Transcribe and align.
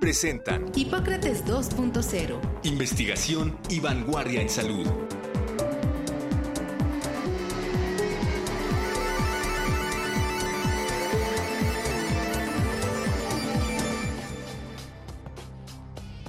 presentan 0.00 0.66
Hipócrates 0.74 1.44
2.0. 1.46 2.38
Investigación 2.64 3.56
y 3.68 3.80
vanguardia 3.80 4.40
en 4.40 4.48
salud. 4.48 4.86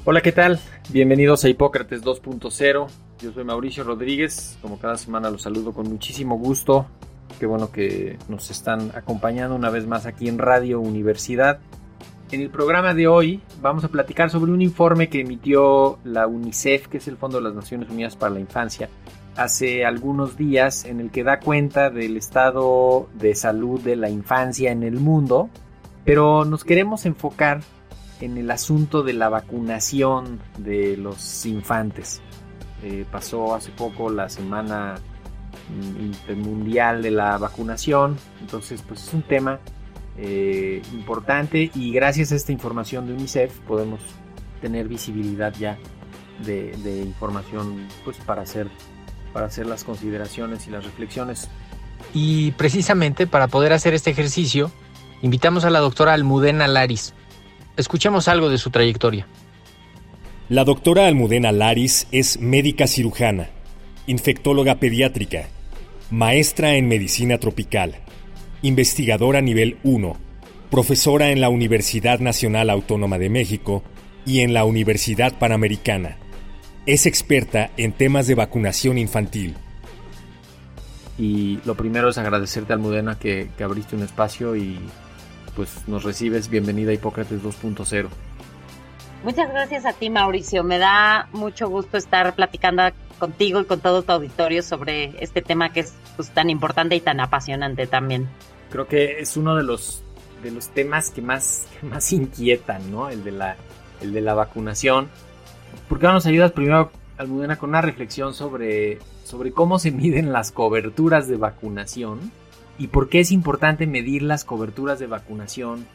Hola, 0.06 0.22
¿qué 0.22 0.32
tal? 0.32 0.60
Bienvenidos 0.90 1.44
a 1.44 1.50
Hipócrates 1.50 2.02
2.0. 2.02 2.88
Yo 3.20 3.34
soy 3.34 3.44
Mauricio 3.44 3.84
Rodríguez. 3.84 4.58
Como 4.62 4.80
cada 4.80 4.96
semana 4.98 5.30
los 5.30 5.42
saludo 5.42 5.74
con 5.74 5.90
muchísimo 5.90 6.38
gusto. 6.38 6.88
Qué 7.40 7.46
bueno 7.46 7.72
que 7.72 8.18
nos 8.30 8.50
están 8.50 8.92
acompañando 8.96 9.54
una 9.54 9.70
vez 9.70 9.86
más 9.86 10.06
aquí 10.06 10.30
en 10.30 10.38
Radio 10.38 10.80
Universidad. 10.80 11.60
En 12.30 12.42
el 12.42 12.50
programa 12.50 12.94
de 12.94 13.08
hoy 13.08 13.42
vamos 13.62 13.86
a 13.86 13.88
platicar 13.88 14.30
sobre 14.30 14.52
un 14.52 14.62
informe 14.62 15.08
que 15.08 15.22
emitió 15.22 15.98
la 16.04 16.28
UNICEF, 16.28 16.90
que 16.90 16.98
es 16.98 17.08
el 17.08 17.16
Fondo 17.16 17.38
de 17.38 17.46
las 17.46 17.54
Naciones 17.54 17.90
Unidas 17.90 18.18
para 18.18 18.34
la 18.34 18.42
Infancia, 18.42 18.90
hace 19.38 19.86
algunos 19.86 20.36
días 20.36 20.84
en 20.84 21.00
el 21.00 21.10
que 21.10 21.24
da 21.24 21.40
cuenta 21.40 21.90
del 21.90 22.18
estado 22.18 23.08
de 23.14 23.34
salud 23.34 23.80
de 23.80 23.96
la 23.96 24.10
infancia 24.10 24.74
en 24.74 24.84
el 24.84 24.96
mundo, 24.96 25.50
pero 26.04 26.44
nos 26.44 26.66
queremos 26.66 27.06
enfocar 27.06 27.62
en 28.20 28.38
el 28.38 28.52
asunto 28.52 29.04
de 29.04 29.14
la 29.14 29.30
vacunación 29.30 30.42
de 30.58 30.98
los 30.98 31.46
infantes. 31.46 32.22
Eh, 32.84 33.06
pasó 33.10 33.56
hace 33.56 33.72
poco 33.72 34.10
la 34.10 34.28
semana 34.28 34.96
mm, 35.70 36.02
intermundial 36.02 37.02
de 37.02 37.12
la 37.12 37.38
vacunación, 37.38 38.18
entonces 38.42 38.84
pues 38.86 39.08
es 39.08 39.14
un 39.14 39.22
tema 39.22 39.62
eh, 40.18 40.82
importante 40.94 41.70
y 41.76 41.92
gracias 41.92 42.32
a 42.32 42.36
esta 42.36 42.52
información 42.52 43.08
de 43.08 43.14
UNICEF 43.14 43.60
podemos 43.60 44.00
tener 44.62 44.88
visibilidad 44.88 45.54
ya 45.60 45.78
de, 46.44 47.04
información 47.06 47.88
pues 48.04 48.18
para 48.18 48.42
hacer 48.42 48.68
para 49.34 49.48
hacer 49.48 49.68
las 49.68 49.84
consideraciones 49.84 50.68
y 50.68 50.72
las 50.72 50.84
reflexiones. 50.84 51.50
Y 52.14 52.52
precisamente 52.52 53.28
para 53.28 53.48
poder 53.48 53.74
hacer 53.74 53.94
este 53.94 54.10
ejercicio 54.10 54.72
invitamos 55.22 55.66
a 55.66 55.70
la 55.70 55.80
doctora 55.80 56.14
Almudena 56.14 56.68
Laris. 56.68 57.14
Escuchemos 57.76 58.28
algo 58.28 58.50
de 58.50 58.58
su 58.58 58.72
trayectoria. 58.72 59.28
La 60.50 60.64
doctora 60.64 61.06
Almudena 61.06 61.52
Laris 61.52 62.08
es 62.12 62.40
médica 62.40 62.88
cirujana 62.88 63.50
infectóloga 64.08 64.76
pediátrica 64.76 65.48
maestra 66.10 66.76
en 66.76 66.88
medicina 66.88 67.38
tropical 67.38 67.96
investigadora 68.62 69.42
nivel 69.42 69.78
1, 69.84 70.18
profesora 70.70 71.32
en 71.32 71.42
la 71.42 71.50
Universidad 71.50 72.20
Nacional 72.20 72.70
Autónoma 72.70 73.18
de 73.18 73.30
México 73.30 73.84
y 74.26 74.42
en 74.42 74.54
la 74.54 74.66
Universidad 74.66 75.38
Panamericana. 75.38 76.18
Es 76.86 77.06
experta 77.06 77.72
en 77.78 77.92
temas 77.92 78.28
de 78.28 78.36
vacunación 78.36 78.98
infantil. 78.98 79.56
Y 81.18 81.60
lo 81.66 81.76
primero 81.76 82.10
es 82.10 82.18
agradecerte, 82.18 82.74
Almudena, 82.74 83.18
que, 83.18 83.50
que 83.58 83.64
abriste 83.64 83.96
un 83.96 84.04
espacio 84.04 84.56
y 84.56 84.80
pues 85.56 85.88
nos 85.88 86.04
recibes. 86.04 86.50
Bienvenida 86.50 86.92
a 86.92 86.94
Hipócrates 86.94 87.42
2.0. 87.42 88.08
Muchas 89.24 89.50
gracias 89.50 89.86
a 89.86 89.94
ti, 89.94 90.10
Mauricio. 90.10 90.64
Me 90.64 90.78
da 90.78 91.28
mucho 91.34 91.70
gusto 91.70 91.98
estar 91.98 92.36
platicando 92.36 92.84
contigo 93.18 93.60
y 93.60 93.66
con 93.66 93.80
todo 93.80 94.04
tu 94.04 94.12
auditorio 94.12 94.62
sobre 94.62 95.16
este 95.24 95.42
tema 95.42 95.72
que 95.74 95.82
es 95.82 95.94
pues, 96.16 96.30
tan 96.30 96.50
importante 96.50 96.96
y 96.96 97.02
tan 97.02 97.20
apasionante 97.20 97.88
también. 97.88 98.28
Creo 98.70 98.88
que 98.88 99.20
es 99.20 99.36
uno 99.38 99.56
de 99.56 99.64
los, 99.64 100.04
de 100.44 100.52
los 100.52 100.70
temas 100.70 101.10
que 101.10 101.22
más, 101.22 101.68
más 101.82 102.12
inquietan, 102.14 102.92
¿no? 102.92 103.10
El 103.10 103.24
de, 103.24 103.32
la, 103.32 103.56
el 104.02 104.14
de 104.14 104.22
la 104.22 104.34
vacunación. 104.34 105.10
¿Por 105.90 106.00
qué 106.00 106.08
no 106.08 106.14
nos 106.14 106.26
ayudas 106.26 106.52
primero, 106.52 106.92
Almudena, 107.18 107.58
con 107.58 107.70
una 107.70 107.82
reflexión 107.82 108.34
sobre, 108.34 109.00
sobre 109.24 109.52
cómo 109.52 109.80
se 109.80 109.92
miden 109.92 110.32
las 110.32 110.52
coberturas 110.52 111.28
de 111.28 111.38
vacunación 111.38 112.32
y 112.78 112.88
por 112.88 113.10
qué 113.10 113.22
es 113.22 113.32
importante 113.32 113.88
medir 113.88 114.22
las 114.22 114.46
coberturas 114.46 115.00
de 115.00 115.08
vacunación, 115.08 115.88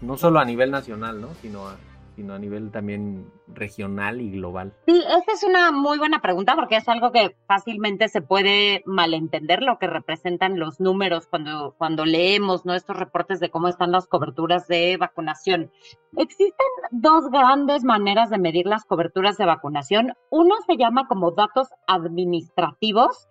no 0.00 0.16
solo 0.16 0.38
a 0.38 0.44
nivel 0.44 0.70
nacional, 0.70 1.20
¿no? 1.20 1.28
sino 1.42 1.66
a, 1.66 1.76
sino 2.16 2.34
a 2.34 2.38
nivel 2.38 2.70
también 2.70 3.30
regional 3.48 4.20
y 4.20 4.30
global? 4.30 4.74
Sí, 4.86 4.98
esa 4.98 5.32
es 5.32 5.42
una 5.42 5.72
muy 5.72 5.98
buena 5.98 6.20
pregunta 6.20 6.54
porque 6.54 6.76
es 6.76 6.88
algo 6.88 7.12
que 7.12 7.36
fácilmente 7.46 8.08
se 8.08 8.22
puede 8.22 8.82
malentender 8.86 9.62
lo 9.62 9.78
que 9.78 9.86
representan 9.86 10.58
los 10.58 10.80
números 10.80 11.26
cuando, 11.26 11.74
cuando 11.78 12.04
leemos 12.04 12.64
nuestros 12.64 12.98
reportes 12.98 13.40
de 13.40 13.50
cómo 13.50 13.68
están 13.68 13.92
las 13.92 14.06
coberturas 14.06 14.66
de 14.68 14.96
vacunación. 14.96 15.70
Existen 16.16 16.66
dos 16.90 17.30
grandes 17.30 17.84
maneras 17.84 18.30
de 18.30 18.38
medir 18.38 18.66
las 18.66 18.84
coberturas 18.84 19.36
de 19.36 19.46
vacunación. 19.46 20.14
Uno 20.30 20.54
se 20.66 20.76
llama 20.76 21.06
como 21.08 21.32
datos 21.32 21.68
administrativos, 21.86 23.28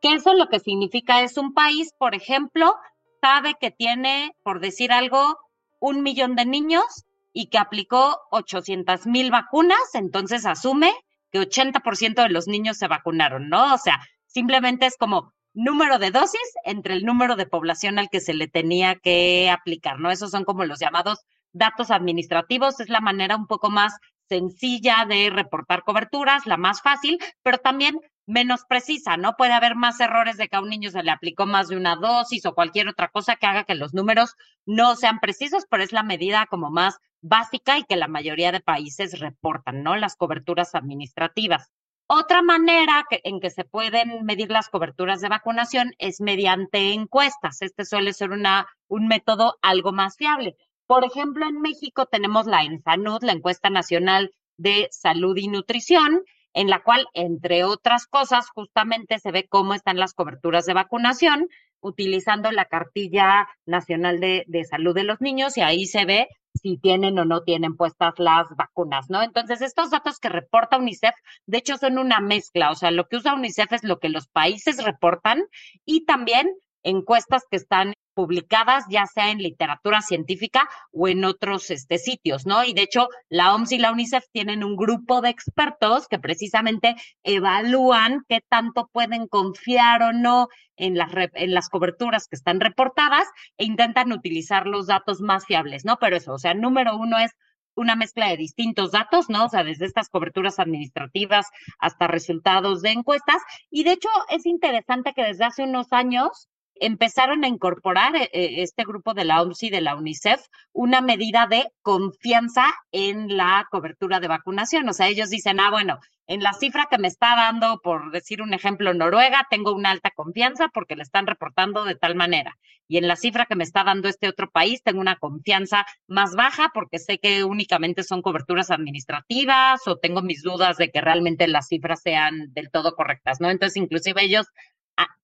que 0.00 0.14
eso 0.14 0.34
lo 0.34 0.48
que 0.48 0.60
significa 0.60 1.22
es 1.22 1.36
un 1.38 1.54
país, 1.54 1.94
por 1.96 2.14
ejemplo, 2.14 2.74
sabe 3.20 3.54
que 3.60 3.70
tiene, 3.70 4.34
por 4.42 4.60
decir 4.60 4.92
algo, 4.92 5.38
un 5.78 6.02
millón 6.02 6.36
de 6.36 6.44
niños 6.44 7.06
y 7.32 7.46
que 7.46 7.58
aplicó 7.58 8.20
800 8.30 9.06
mil 9.06 9.30
vacunas, 9.30 9.94
entonces 9.94 10.46
asume 10.46 10.92
que 11.30 11.40
80% 11.40 12.22
de 12.22 12.28
los 12.28 12.46
niños 12.46 12.76
se 12.76 12.88
vacunaron, 12.88 13.48
¿no? 13.48 13.74
O 13.74 13.78
sea, 13.78 14.00
simplemente 14.26 14.86
es 14.86 14.96
como 14.96 15.32
número 15.54 15.98
de 15.98 16.10
dosis 16.10 16.40
entre 16.64 16.94
el 16.94 17.04
número 17.04 17.36
de 17.36 17.46
población 17.46 17.98
al 17.98 18.08
que 18.10 18.20
se 18.20 18.34
le 18.34 18.48
tenía 18.48 18.96
que 18.96 19.50
aplicar, 19.50 19.98
¿no? 19.98 20.10
Esos 20.10 20.30
son 20.30 20.44
como 20.44 20.64
los 20.64 20.78
llamados 20.78 21.20
datos 21.52 21.90
administrativos, 21.90 22.80
es 22.80 22.88
la 22.88 23.00
manera 23.00 23.36
un 23.36 23.46
poco 23.46 23.70
más 23.70 23.98
sencilla 24.28 25.04
de 25.06 25.30
reportar 25.30 25.82
coberturas, 25.82 26.46
la 26.46 26.56
más 26.56 26.80
fácil, 26.80 27.18
pero 27.42 27.58
también 27.58 28.00
menos 28.26 28.62
precisa, 28.66 29.16
¿no? 29.16 29.34
Puede 29.36 29.52
haber 29.52 29.74
más 29.74 30.00
errores 30.00 30.36
de 30.36 30.48
que 30.48 30.56
a 30.56 30.60
un 30.60 30.70
niño 30.70 30.90
se 30.90 31.02
le 31.02 31.10
aplicó 31.10 31.44
más 31.44 31.68
de 31.68 31.76
una 31.76 31.96
dosis 31.96 32.46
o 32.46 32.54
cualquier 32.54 32.88
otra 32.88 33.08
cosa 33.08 33.36
que 33.36 33.46
haga 33.46 33.64
que 33.64 33.74
los 33.74 33.92
números 33.92 34.34
no 34.64 34.96
sean 34.96 35.18
precisos, 35.18 35.64
pero 35.68 35.82
es 35.82 35.92
la 35.92 36.02
medida 36.02 36.46
como 36.46 36.70
más 36.70 36.98
básica 37.22 37.78
y 37.78 37.84
que 37.84 37.96
la 37.96 38.08
mayoría 38.08 38.52
de 38.52 38.60
países 38.60 39.18
reportan, 39.18 39.82
¿no? 39.82 39.96
Las 39.96 40.16
coberturas 40.16 40.74
administrativas. 40.74 41.70
Otra 42.08 42.42
manera 42.42 43.06
en 43.24 43.40
que 43.40 43.48
se 43.48 43.64
pueden 43.64 44.24
medir 44.24 44.50
las 44.50 44.68
coberturas 44.68 45.22
de 45.22 45.30
vacunación 45.30 45.92
es 45.98 46.20
mediante 46.20 46.92
encuestas. 46.92 47.62
Este 47.62 47.86
suele 47.86 48.12
ser 48.12 48.32
una, 48.32 48.66
un 48.88 49.06
método 49.06 49.56
algo 49.62 49.92
más 49.92 50.16
fiable. 50.16 50.56
Por 50.86 51.04
ejemplo, 51.04 51.46
en 51.46 51.62
México 51.62 52.04
tenemos 52.06 52.46
la 52.46 52.64
ENSANUD, 52.64 53.22
la 53.22 53.32
Encuesta 53.32 53.70
Nacional 53.70 54.34
de 54.58 54.88
Salud 54.90 55.36
y 55.38 55.48
Nutrición, 55.48 56.22
en 56.52 56.68
la 56.68 56.82
cual, 56.82 57.06
entre 57.14 57.64
otras 57.64 58.06
cosas, 58.06 58.50
justamente 58.50 59.18
se 59.18 59.30
ve 59.30 59.46
cómo 59.48 59.72
están 59.72 59.96
las 59.96 60.12
coberturas 60.12 60.66
de 60.66 60.74
vacunación 60.74 61.48
utilizando 61.80 62.50
la 62.52 62.66
cartilla 62.66 63.48
nacional 63.64 64.20
de, 64.20 64.44
de, 64.48 64.64
salud 64.64 64.94
de 64.94 65.04
los 65.04 65.20
niños 65.20 65.56
y 65.56 65.62
ahí 65.62 65.86
se 65.86 66.04
ve 66.04 66.28
si 66.62 66.78
tienen 66.78 67.18
o 67.18 67.24
no 67.24 67.42
tienen 67.42 67.76
puestas 67.76 68.14
las 68.18 68.46
vacunas, 68.56 69.10
¿no? 69.10 69.22
Entonces, 69.22 69.60
estos 69.60 69.90
datos 69.90 70.18
que 70.18 70.28
reporta 70.28 70.78
UNICEF, 70.78 71.14
de 71.46 71.58
hecho, 71.58 71.76
son 71.76 71.98
una 71.98 72.20
mezcla, 72.20 72.70
o 72.70 72.74
sea, 72.74 72.90
lo 72.90 73.08
que 73.08 73.16
usa 73.16 73.34
UNICEF 73.34 73.72
es 73.72 73.84
lo 73.84 73.98
que 73.98 74.08
los 74.08 74.28
países 74.28 74.82
reportan 74.82 75.42
y 75.84 76.04
también 76.04 76.48
encuestas 76.82 77.44
que 77.50 77.56
están 77.56 77.94
publicadas 78.14 78.84
ya 78.88 79.06
sea 79.06 79.30
en 79.30 79.38
literatura 79.38 80.00
científica 80.02 80.68
o 80.92 81.08
en 81.08 81.24
otros 81.24 81.70
este, 81.70 81.98
sitios, 81.98 82.46
¿no? 82.46 82.64
Y 82.64 82.72
de 82.72 82.82
hecho, 82.82 83.08
la 83.28 83.54
OMS 83.54 83.72
y 83.72 83.78
la 83.78 83.92
UNICEF 83.92 84.24
tienen 84.32 84.64
un 84.64 84.76
grupo 84.76 85.20
de 85.20 85.30
expertos 85.30 86.08
que 86.08 86.18
precisamente 86.18 86.94
evalúan 87.22 88.24
qué 88.28 88.40
tanto 88.48 88.88
pueden 88.92 89.26
confiar 89.28 90.02
o 90.02 90.12
no 90.12 90.48
en 90.76 90.96
las, 90.96 91.10
en 91.34 91.54
las 91.54 91.68
coberturas 91.68 92.28
que 92.28 92.36
están 92.36 92.60
reportadas 92.60 93.28
e 93.56 93.64
intentan 93.64 94.12
utilizar 94.12 94.66
los 94.66 94.86
datos 94.86 95.20
más 95.20 95.46
fiables, 95.46 95.84
¿no? 95.84 95.96
Pero 95.98 96.16
eso, 96.16 96.32
o 96.34 96.38
sea, 96.38 96.54
número 96.54 96.96
uno 96.96 97.18
es 97.18 97.32
una 97.74 97.96
mezcla 97.96 98.28
de 98.28 98.36
distintos 98.36 98.92
datos, 98.92 99.28
¿no? 99.28 99.46
O 99.46 99.48
sea, 99.48 99.64
desde 99.64 99.86
estas 99.86 100.08
coberturas 100.08 100.58
administrativas 100.58 101.46
hasta 101.78 102.06
resultados 102.06 102.82
de 102.82 102.90
encuestas. 102.90 103.42
Y 103.70 103.84
de 103.84 103.92
hecho, 103.92 104.08
es 104.28 104.46
interesante 104.46 105.12
que 105.14 105.24
desde 105.24 105.44
hace 105.44 105.64
unos 105.64 105.92
años 105.92 106.48
empezaron 106.82 107.44
a 107.44 107.48
incorporar 107.48 108.16
eh, 108.16 108.28
eh, 108.32 108.62
este 108.62 108.84
grupo 108.84 109.14
de 109.14 109.24
la 109.24 109.40
OMS 109.40 109.62
y 109.62 109.70
de 109.70 109.80
la 109.80 109.94
UNICEF 109.94 110.40
una 110.72 111.00
medida 111.00 111.46
de 111.46 111.68
confianza 111.80 112.66
en 112.90 113.36
la 113.36 113.66
cobertura 113.70 114.18
de 114.18 114.28
vacunación. 114.28 114.88
O 114.88 114.92
sea, 114.92 115.06
ellos 115.06 115.30
dicen, 115.30 115.60
ah, 115.60 115.70
bueno, 115.70 116.00
en 116.26 116.42
la 116.42 116.52
cifra 116.52 116.88
que 116.90 116.98
me 116.98 117.08
está 117.08 117.36
dando, 117.36 117.80
por 117.82 118.10
decir 118.10 118.42
un 118.42 118.52
ejemplo, 118.52 118.94
Noruega, 118.94 119.46
tengo 119.48 119.72
una 119.72 119.90
alta 119.90 120.10
confianza 120.10 120.68
porque 120.74 120.96
le 120.96 121.02
están 121.02 121.26
reportando 121.26 121.84
de 121.84 121.94
tal 121.94 122.16
manera. 122.16 122.58
Y 122.88 122.98
en 122.98 123.06
la 123.06 123.16
cifra 123.16 123.46
que 123.46 123.54
me 123.54 123.64
está 123.64 123.84
dando 123.84 124.08
este 124.08 124.28
otro 124.28 124.50
país, 124.50 124.82
tengo 124.82 125.00
una 125.00 125.16
confianza 125.16 125.86
más 126.08 126.34
baja 126.34 126.70
porque 126.74 126.98
sé 126.98 127.18
que 127.18 127.44
únicamente 127.44 128.02
son 128.02 128.22
coberturas 128.22 128.70
administrativas 128.70 129.86
o 129.86 129.98
tengo 129.98 130.20
mis 130.20 130.42
dudas 130.42 130.78
de 130.78 130.90
que 130.90 131.00
realmente 131.00 131.46
las 131.46 131.68
cifras 131.68 132.02
sean 132.02 132.52
del 132.52 132.70
todo 132.70 132.94
correctas, 132.96 133.40
¿no? 133.40 133.50
Entonces, 133.50 133.76
inclusive 133.76 134.24
ellos 134.24 134.46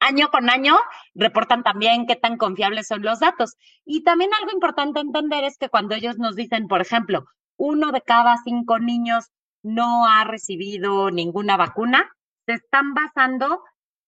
año 0.01 0.29
con 0.29 0.51
año 0.51 0.77
reportan 1.15 1.63
también 1.63 2.07
qué 2.07 2.17
tan 2.17 2.37
confiables 2.37 2.87
son 2.87 3.03
los 3.03 3.21
datos. 3.21 3.57
Y 3.85 4.03
también 4.03 4.31
algo 4.39 4.53
importante 4.53 5.01
entender 5.01 5.45
es 5.45 5.59
que 5.59 5.69
cuando 5.69 5.95
ellos 5.95 6.19
nos 6.19 6.37
dicen, 6.37 6.69
por 6.69 6.81
ejemplo, 6.81 7.25
uno 7.57 7.93
de 7.93 8.03
cada 8.03 8.37
cinco 8.45 8.79
niños 8.79 9.31
no 9.63 10.07
ha 10.07 10.25
recibido 10.25 11.11
ninguna 11.11 11.57
vacuna, 11.57 12.11
se 12.47 12.55
están 12.55 12.95
basando 12.95 13.63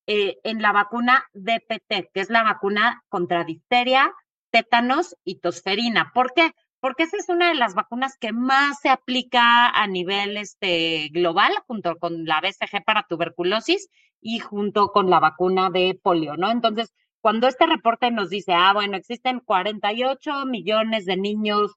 eh, 0.06 0.38
en 0.44 0.62
la 0.62 0.72
vacuna 0.72 1.24
DPT, 1.34 2.10
que 2.12 2.20
es 2.20 2.30
la 2.30 2.42
vacuna 2.42 3.02
contra 3.08 3.44
difteria, 3.44 4.12
tétanos 4.50 5.16
y 5.24 5.40
tosferina. 5.40 6.10
¿Por 6.14 6.32
qué? 6.32 6.52
Porque 6.80 7.04
esa 7.04 7.16
es 7.18 7.28
una 7.28 7.48
de 7.48 7.54
las 7.54 7.74
vacunas 7.74 8.16
que 8.18 8.32
más 8.32 8.80
se 8.80 8.88
aplica 8.88 9.68
a 9.68 9.86
nivel 9.86 10.36
este, 10.36 11.08
global, 11.12 11.52
junto 11.66 11.96
con 11.98 12.24
la 12.24 12.40
BCG 12.40 12.84
para 12.84 13.06
tuberculosis 13.08 13.88
y 14.20 14.38
junto 14.38 14.88
con 14.88 15.10
la 15.10 15.20
vacuna 15.20 15.70
de 15.70 15.98
polio, 16.02 16.36
¿no? 16.36 16.50
Entonces, 16.50 16.92
cuando 17.20 17.48
este 17.48 17.66
reporte 17.66 18.10
nos 18.10 18.30
dice, 18.30 18.52
ah, 18.54 18.72
bueno, 18.72 18.96
existen 18.96 19.40
48 19.40 20.46
millones 20.46 21.04
de 21.04 21.16
niños 21.16 21.72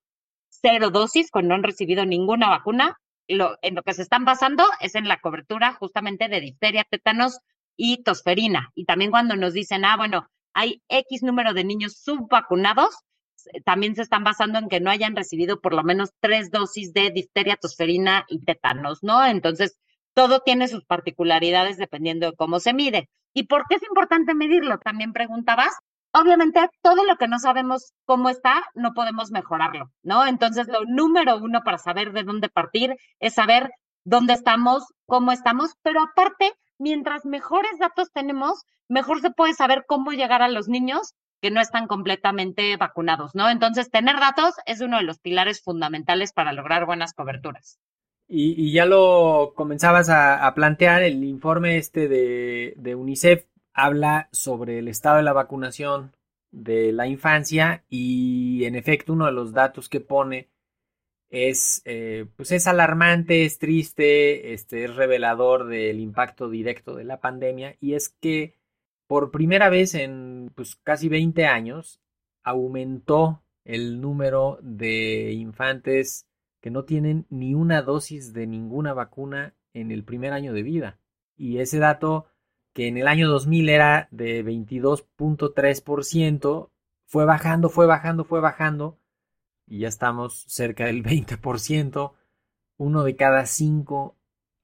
cero 0.62 0.90
dosis 0.90 1.32
cuando 1.32 1.50
no 1.50 1.56
han 1.56 1.64
recibido 1.64 2.06
ninguna 2.06 2.50
vacuna, 2.50 2.98
lo, 3.28 3.58
en 3.62 3.76
lo 3.76 3.84
que 3.84 3.94
se 3.94 4.02
están 4.02 4.26
basando 4.26 4.64
es 4.80 4.96
en 4.96 5.08
la 5.08 5.20
cobertura 5.20 5.74
justamente 5.74 6.28
de 6.28 6.40
difteria, 6.40 6.86
tétanos 6.90 7.40
y 7.76 8.04
tosferina. 8.04 8.70
Y 8.76 8.86
también 8.86 9.12
cuando 9.12 9.36
nos 9.36 9.54
dicen, 9.54 9.86
ah, 9.86 9.98
bueno, 9.98 10.28
hay 10.54 10.82
X 10.88 11.24
número 11.24 11.54
de 11.54 11.64
niños 11.64 11.98
subvacunados, 11.98 12.96
también 13.66 13.96
se 13.96 14.02
están 14.02 14.24
basando 14.24 14.60
en 14.60 14.70
que 14.70 14.80
no 14.80 14.90
hayan 14.90 15.16
recibido 15.16 15.62
por 15.62 15.74
lo 15.74 15.84
menos 15.84 16.12
tres 16.20 16.52
dosis 16.52 16.94
de 16.94 17.12
difteria, 17.12 17.58
tosferina 17.58 18.26
y 18.28 18.44
tétanos, 18.44 19.04
¿no? 19.04 19.26
Entonces, 19.26 19.78
todo 20.14 20.42
tiene 20.42 20.68
sus 20.68 20.86
particularidades 20.86 21.78
dependiendo 21.78 22.28
de 22.30 22.36
cómo 22.36 22.60
se 22.60 22.74
mide. 22.74 23.10
¿Y 23.34 23.44
por 23.44 23.66
qué 23.68 23.76
es 23.76 23.84
importante 23.84 24.36
medirlo? 24.36 24.78
También 24.80 25.14
preguntabas. 25.14 25.74
Obviamente, 26.14 26.70
todo 26.84 27.04
lo 27.06 27.18
que 27.18 27.28
no 27.28 27.40
sabemos 27.40 27.94
cómo 28.06 28.30
está, 28.30 28.64
no 28.76 28.94
podemos 28.94 29.32
mejorarlo, 29.32 29.92
¿no? 30.04 30.26
Entonces, 30.28 30.68
lo 30.68 30.86
número 30.86 31.38
uno 31.38 31.64
para 31.64 31.80
saber 31.80 32.14
de 32.14 32.24
dónde 32.24 32.50
partir 32.50 32.96
es 33.20 33.34
saber 33.34 33.72
dónde 34.06 34.34
estamos, 34.34 34.84
cómo 35.08 35.32
estamos, 35.32 35.74
pero 35.82 36.02
aparte, 36.02 36.54
mientras 36.78 37.26
mejores 37.26 37.80
datos 37.80 38.12
tenemos, 38.12 38.64
mejor 38.88 39.22
se 39.22 39.32
puede 39.32 39.54
saber 39.54 39.86
cómo 39.88 40.12
llegar 40.12 40.44
a 40.44 40.50
los 40.50 40.68
niños 40.68 41.16
que 41.44 41.52
no 41.52 41.60
están 41.60 41.88
completamente 41.88 42.78
vacunados, 42.78 43.36
¿no? 43.36 43.50
Entonces, 43.50 43.92
tener 43.92 44.16
datos 44.16 44.56
es 44.66 44.80
uno 44.80 44.96
de 44.96 45.04
los 45.04 45.20
pilares 45.20 45.62
fundamentales 45.62 46.32
para 46.32 46.54
lograr 46.54 46.86
buenas 46.86 47.14
coberturas. 47.14 47.82
Y, 48.30 48.72
ya 48.72 48.86
lo 48.86 49.52
comenzabas 49.54 50.10
a, 50.10 50.50
plantear, 50.56 51.04
el 51.04 51.22
informe 51.26 51.76
este 51.76 52.08
de, 52.08 52.96
UNICEF 52.96 53.46
habla 53.74 54.30
sobre 54.32 54.80
el 54.80 54.88
estado 54.88 55.18
de 55.18 55.24
la 55.24 55.34
vacunación 55.34 56.16
de 56.52 56.94
la 56.94 57.08
infancia 57.08 57.84
y 57.90 58.64
en 58.64 58.76
efecto 58.76 59.12
uno 59.12 59.26
de 59.26 59.34
los 59.34 59.52
datos 59.52 59.90
que 59.90 60.00
pone 60.00 60.48
es, 61.30 61.82
eh, 61.84 62.26
pues 62.38 62.54
es 62.54 62.68
alarmante, 62.68 63.44
es 63.44 63.60
triste, 63.60 64.54
este, 64.54 64.86
es 64.86 64.96
revelador 64.96 65.68
del 65.68 66.00
impacto 66.00 66.50
directo 66.50 66.96
de 66.96 67.04
la 67.04 67.20
pandemia 67.20 67.76
y 67.82 67.96
es 67.96 68.08
que 68.08 68.56
por 69.08 69.32
primera 69.32 69.70
vez 69.70 69.96
en 69.96 70.52
pues, 70.56 70.76
casi 70.76 71.10
20 71.10 71.46
años 71.46 72.02
aumentó 72.44 73.44
el 73.64 74.02
número 74.02 74.60
de 74.62 75.32
infantes 75.32 76.28
que 76.62 76.72
no 76.72 76.86
tienen 76.86 77.26
ni 77.30 77.56
una 77.56 77.82
dosis 77.82 78.34
de 78.34 78.48
ninguna 78.48 78.94
vacuna 78.94 79.54
en 79.74 79.92
el 79.92 80.04
primer 80.04 80.34
año 80.34 80.54
de 80.54 80.64
vida. 80.64 81.00
Y 81.36 81.60
ese 81.60 81.80
dato, 81.80 82.28
que 82.74 82.88
en 82.88 82.98
el 82.98 83.08
año 83.08 83.30
2000 83.30 83.70
era 83.70 84.08
de 84.12 84.44
22.3%, 84.46 86.70
fue 87.06 87.26
bajando, 87.26 87.70
fue 87.70 87.86
bajando, 87.86 88.24
fue 88.24 88.40
bajando, 88.40 88.98
y 89.68 89.80
ya 89.80 89.88
estamos 89.88 90.46
cerca 90.48 90.86
del 90.86 91.04
20%. 91.04 92.14
Uno 92.78 93.04
de 93.04 93.16
cada 93.16 93.46
cinco 93.46 94.16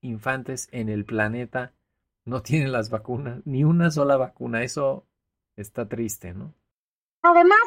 infantes 0.01 0.67
en 0.71 0.89
el 0.89 1.05
planeta 1.05 1.73
no 2.25 2.41
tiene 2.41 2.67
las 2.67 2.89
vacunas, 2.89 3.41
ni 3.45 3.63
una 3.63 3.91
sola 3.91 4.17
vacuna. 4.17 4.63
Eso 4.63 5.07
está 5.55 5.87
triste, 5.87 6.33
¿no? 6.33 6.53
Además, 7.21 7.59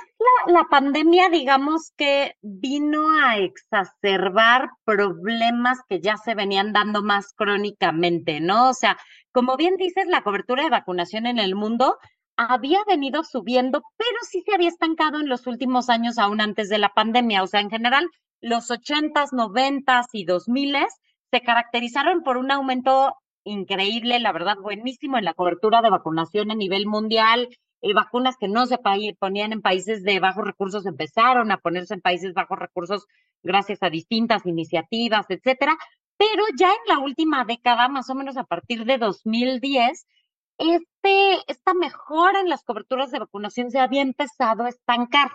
la, 0.46 0.64
pandemia, 0.70 1.28
digamos 1.28 1.92
que 1.96 2.36
vino 2.40 3.02
a 3.22 3.36
exacerbar 3.36 4.70
problemas 4.84 5.80
que 5.86 6.00
ya 6.00 6.16
se 6.16 6.34
venían 6.34 6.72
dando 6.72 7.02
más 7.02 7.34
crónicamente, 7.34 8.40
¿no? 8.40 8.70
O 8.70 8.74
sea, 8.74 8.96
como 9.30 9.58
bien 9.58 9.76
dices, 9.76 10.06
la 10.06 10.22
cobertura 10.22 10.64
de 10.64 10.70
vacunación 10.70 11.26
en 11.26 11.38
el 11.38 11.54
mundo 11.54 11.98
había 12.38 12.82
venido 12.86 13.24
subiendo, 13.24 13.82
pero 13.98 14.18
sí 14.22 14.42
se 14.42 14.54
había 14.54 14.68
estancado 14.68 15.20
en 15.20 15.28
los 15.28 15.46
últimos 15.46 15.90
años, 15.90 16.16
aún 16.16 16.40
antes 16.40 16.70
de 16.70 16.78
la 16.78 16.88
pandemia. 16.88 17.42
O 17.42 17.46
sea, 17.46 17.60
en 17.60 17.70
general, 17.70 18.08
los 18.40 18.70
ochentas, 18.70 19.34
noventas 19.34 20.06
y 20.12 20.24
dos 20.24 20.48
miles 20.48 20.94
se 21.30 21.42
caracterizaron 21.42 22.22
por 22.22 22.38
un 22.38 22.50
aumento 22.50 23.14
increíble, 23.44 24.18
la 24.20 24.32
verdad, 24.32 24.56
buenísimo 24.58 25.18
en 25.18 25.24
la 25.24 25.34
cobertura 25.34 25.82
de 25.82 25.90
vacunación 25.90 26.50
a 26.50 26.54
nivel 26.54 26.86
mundial 26.86 27.48
eh, 27.82 27.94
vacunas 27.94 28.36
que 28.36 28.46
no 28.46 28.66
se 28.66 28.78
ponían 29.18 29.52
en 29.52 29.60
países 29.60 30.04
de 30.04 30.20
bajos 30.20 30.44
recursos 30.44 30.86
empezaron 30.86 31.50
a 31.50 31.58
ponerse 31.58 31.94
en 31.94 32.00
países 32.00 32.32
bajos 32.32 32.56
recursos 32.56 33.06
gracias 33.42 33.82
a 33.82 33.90
distintas 33.90 34.46
iniciativas, 34.46 35.26
etcétera. 35.28 35.76
Pero 36.16 36.44
ya 36.56 36.68
en 36.68 36.86
la 36.86 37.00
última 37.00 37.44
década, 37.44 37.88
más 37.88 38.08
o 38.08 38.14
menos 38.14 38.36
a 38.36 38.44
partir 38.44 38.84
de 38.84 38.98
2010, 38.98 40.06
este, 40.58 41.38
esta 41.48 41.74
mejora 41.74 42.38
en 42.40 42.48
las 42.48 42.62
coberturas 42.62 43.10
de 43.10 43.18
vacunación 43.18 43.72
se 43.72 43.80
había 43.80 44.02
empezado 44.02 44.62
a 44.64 44.68
estancar. 44.68 45.32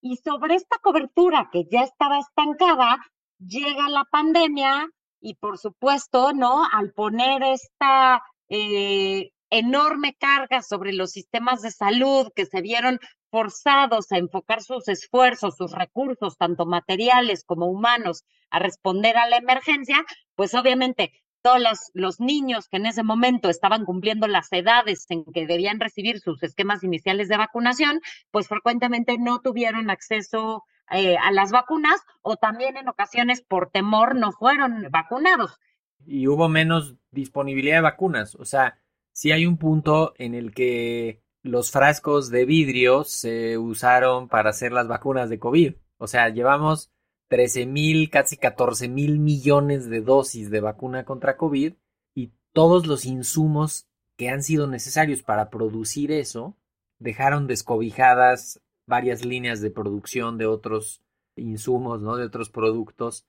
Y 0.00 0.16
sobre 0.18 0.54
esta 0.54 0.78
cobertura 0.78 1.48
que 1.50 1.64
ya 1.68 1.82
estaba 1.82 2.20
estancada, 2.20 2.98
llega 3.38 3.88
la 3.88 4.04
pandemia 4.04 4.88
y 5.20 5.34
por 5.34 5.58
supuesto, 5.58 6.32
¿no? 6.32 6.64
Al 6.72 6.92
poner 6.92 7.42
esta 7.42 8.22
eh, 8.48 9.30
enorme 9.50 10.14
carga 10.14 10.62
sobre 10.62 10.92
los 10.92 11.10
sistemas 11.10 11.62
de 11.62 11.70
salud 11.70 12.28
que 12.34 12.46
se 12.46 12.60
vieron 12.60 13.00
forzados 13.30 14.10
a 14.12 14.18
enfocar 14.18 14.62
sus 14.62 14.88
esfuerzos, 14.88 15.56
sus 15.56 15.72
recursos, 15.72 16.36
tanto 16.36 16.66
materiales 16.66 17.44
como 17.44 17.66
humanos, 17.66 18.24
a 18.50 18.58
responder 18.58 19.16
a 19.16 19.28
la 19.28 19.36
emergencia, 19.36 20.04
pues 20.34 20.54
obviamente 20.54 21.12
todos 21.42 21.90
los, 21.94 22.20
niños 22.20 22.68
que 22.68 22.76
en 22.76 22.86
ese 22.86 23.02
momento 23.02 23.48
estaban 23.48 23.84
cumpliendo 23.84 24.26
las 24.26 24.52
edades 24.52 25.06
en 25.08 25.24
que 25.24 25.46
debían 25.46 25.80
recibir 25.80 26.20
sus 26.20 26.42
esquemas 26.42 26.84
iniciales 26.84 27.28
de 27.28 27.38
vacunación, 27.38 28.00
pues 28.30 28.48
frecuentemente 28.48 29.16
no 29.18 29.40
tuvieron 29.40 29.90
acceso 29.90 30.64
eh, 30.90 31.16
a 31.16 31.30
las 31.32 31.52
vacunas 31.52 32.00
o 32.22 32.36
también 32.36 32.76
en 32.76 32.88
ocasiones 32.88 33.42
por 33.42 33.70
temor 33.70 34.14
no 34.16 34.32
fueron 34.32 34.88
vacunados. 34.90 35.58
Y 36.06 36.26
hubo 36.26 36.48
menos 36.48 36.96
disponibilidad 37.10 37.76
de 37.76 37.82
vacunas, 37.82 38.34
o 38.34 38.44
sea, 38.44 38.78
sí 39.12 39.32
hay 39.32 39.46
un 39.46 39.58
punto 39.58 40.14
en 40.16 40.34
el 40.34 40.54
que 40.54 41.22
los 41.42 41.70
frascos 41.70 42.30
de 42.30 42.44
vidrio 42.44 43.04
se 43.04 43.58
usaron 43.58 44.28
para 44.28 44.50
hacer 44.50 44.72
las 44.72 44.88
vacunas 44.88 45.30
de 45.30 45.38
COVID. 45.38 45.74
O 45.98 46.06
sea, 46.06 46.28
llevamos 46.28 46.90
13 47.28 47.66
mil, 47.66 48.10
casi 48.10 48.36
14 48.36 48.88
mil 48.88 49.18
millones 49.18 49.88
de 49.88 50.00
dosis 50.00 50.50
de 50.50 50.60
vacuna 50.60 51.04
contra 51.04 51.36
COVID 51.36 51.74
y 52.14 52.32
todos 52.52 52.86
los 52.86 53.04
insumos 53.04 53.86
que 54.16 54.28
han 54.28 54.42
sido 54.42 54.66
necesarios 54.66 55.22
para 55.22 55.48
producir 55.48 56.12
eso 56.12 56.56
dejaron 56.98 57.46
descobijadas 57.46 58.60
varias 58.90 59.24
líneas 59.24 59.62
de 59.62 59.70
producción 59.70 60.36
de 60.36 60.44
otros 60.44 61.02
insumos, 61.34 62.02
¿no? 62.02 62.16
De 62.16 62.24
otros 62.24 62.50
productos, 62.50 63.26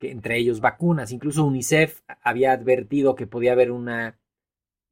que 0.00 0.10
entre 0.10 0.38
ellos 0.38 0.60
vacunas. 0.60 1.12
Incluso 1.12 1.44
UNICEF 1.44 2.00
había 2.22 2.50
advertido 2.50 3.14
que 3.14 3.28
podía 3.28 3.52
haber 3.52 3.70
una 3.70 4.18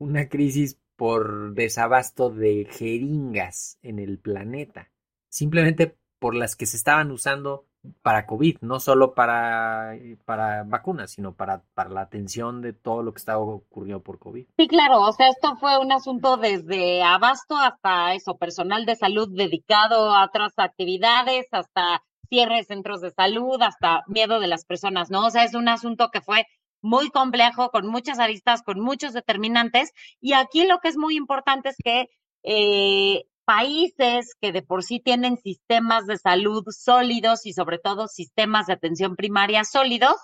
una 0.01 0.29
crisis 0.29 0.81
por 0.97 1.55
desabasto 1.55 2.31
de 2.31 2.67
jeringas 2.71 3.79
en 3.83 3.99
el 3.99 4.19
planeta, 4.19 4.91
simplemente 5.29 5.97
por 6.19 6.35
las 6.35 6.57
que 6.57 6.67
se 6.67 6.77
estaban 6.77 7.11
usando 7.11 7.67
para 8.03 8.27
COVID, 8.27 8.59
no 8.61 8.81
solo 8.81 9.15
para, 9.15 9.97
para 10.25 10.65
vacunas, 10.65 11.13
sino 11.13 11.35
para, 11.35 11.63
para 11.75 11.91
la 11.91 12.03
atención 12.03 12.61
de 12.61 12.73
todo 12.73 13.03
lo 13.03 13.13
que 13.13 13.19
estaba 13.19 13.41
ocurriendo 13.41 14.03
por 14.03 14.19
COVID. 14.19 14.47
Sí, 14.57 14.69
claro, 14.69 15.01
o 15.01 15.13
sea, 15.13 15.29
esto 15.29 15.57
fue 15.57 15.79
un 15.79 15.93
asunto 15.93 16.37
desde 16.37 17.03
abasto 17.03 17.57
hasta 17.57 18.15
eso, 18.15 18.37
personal 18.37 18.85
de 18.85 18.97
salud 18.97 19.29
dedicado 19.31 20.15
a 20.15 20.25
otras 20.25 20.53
actividades, 20.57 21.47
hasta 21.53 22.03
cierre 22.29 22.57
de 22.57 22.65
centros 22.65 23.01
de 23.01 23.11
salud, 23.11 23.61
hasta 23.63 24.03
miedo 24.07 24.41
de 24.41 24.47
las 24.47 24.65
personas, 24.65 25.11
¿no? 25.11 25.27
O 25.27 25.31
sea, 25.31 25.45
es 25.45 25.55
un 25.55 25.69
asunto 25.69 26.11
que 26.11 26.21
fue 26.21 26.47
muy 26.83 27.11
complejo, 27.11 27.71
con 27.71 27.87
muchas 27.87 28.19
aristas, 28.19 28.63
con 28.63 28.81
muchos 28.81 29.13
determinantes, 29.13 29.93
y 30.21 30.35
aquí 30.35 30.67
lo 30.67 30.79
que 30.79 30.89
es 30.89 30.97
muy 30.97 31.17
importante 31.17 31.71
es 31.71 31.77
que 31.83 32.09
eh, 32.43 33.25
países 33.45 34.35
que 34.41 34.53
de 34.53 34.63
por 34.63 34.83
sí 34.83 35.01
tienen 35.01 35.37
sistemas 35.37 36.07
de 36.07 36.19
salud 36.19 36.65
sólidos 36.71 37.47
y 37.47 37.53
sobre 37.53 37.79
todo 37.79 38.07
sistemas 38.09 38.67
de 38.67 38.75
atención 38.75 39.17
primaria 39.17 39.65
sólidos, 39.65 40.17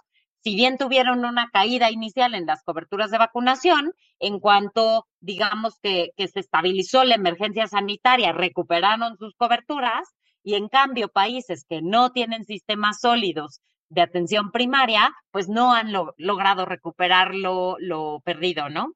si 0.47 0.55
bien 0.55 0.79
tuvieron 0.79 1.25
una 1.25 1.51
caída 1.53 1.91
inicial 1.91 2.35
en 2.35 2.47
las 2.47 2.63
coberturas 2.63 3.11
de 3.11 3.19
vacunación, 3.19 3.93
en 4.21 4.39
cuanto 4.39 5.07
digamos 5.21 5.79
que, 5.83 6.11
se 6.17 6.39
estabilizó 6.39 7.03
la 7.03 7.17
emergencia 7.17 7.67
sanitaria, 7.67 8.31
recuperaron 8.33 9.17
sus 9.19 9.35
coberturas 9.35 10.09
y 10.45 10.55
en 10.55 10.69
cambio 10.69 11.09
países 11.09 11.67
que 11.69 11.83
no 11.83 12.13
tienen 12.13 12.45
sistemas 12.45 13.01
sólidos 13.01 13.61
de 13.89 14.03
atención 14.03 14.53
primaria, 14.53 15.13
pues 15.33 15.49
no 15.49 15.75
han 15.75 15.93
logrado 16.17 16.65
recuperar 16.65 17.35
lo, 17.35 17.77
lo, 17.81 18.21
perdido, 18.21 18.69
¿no? 18.69 18.93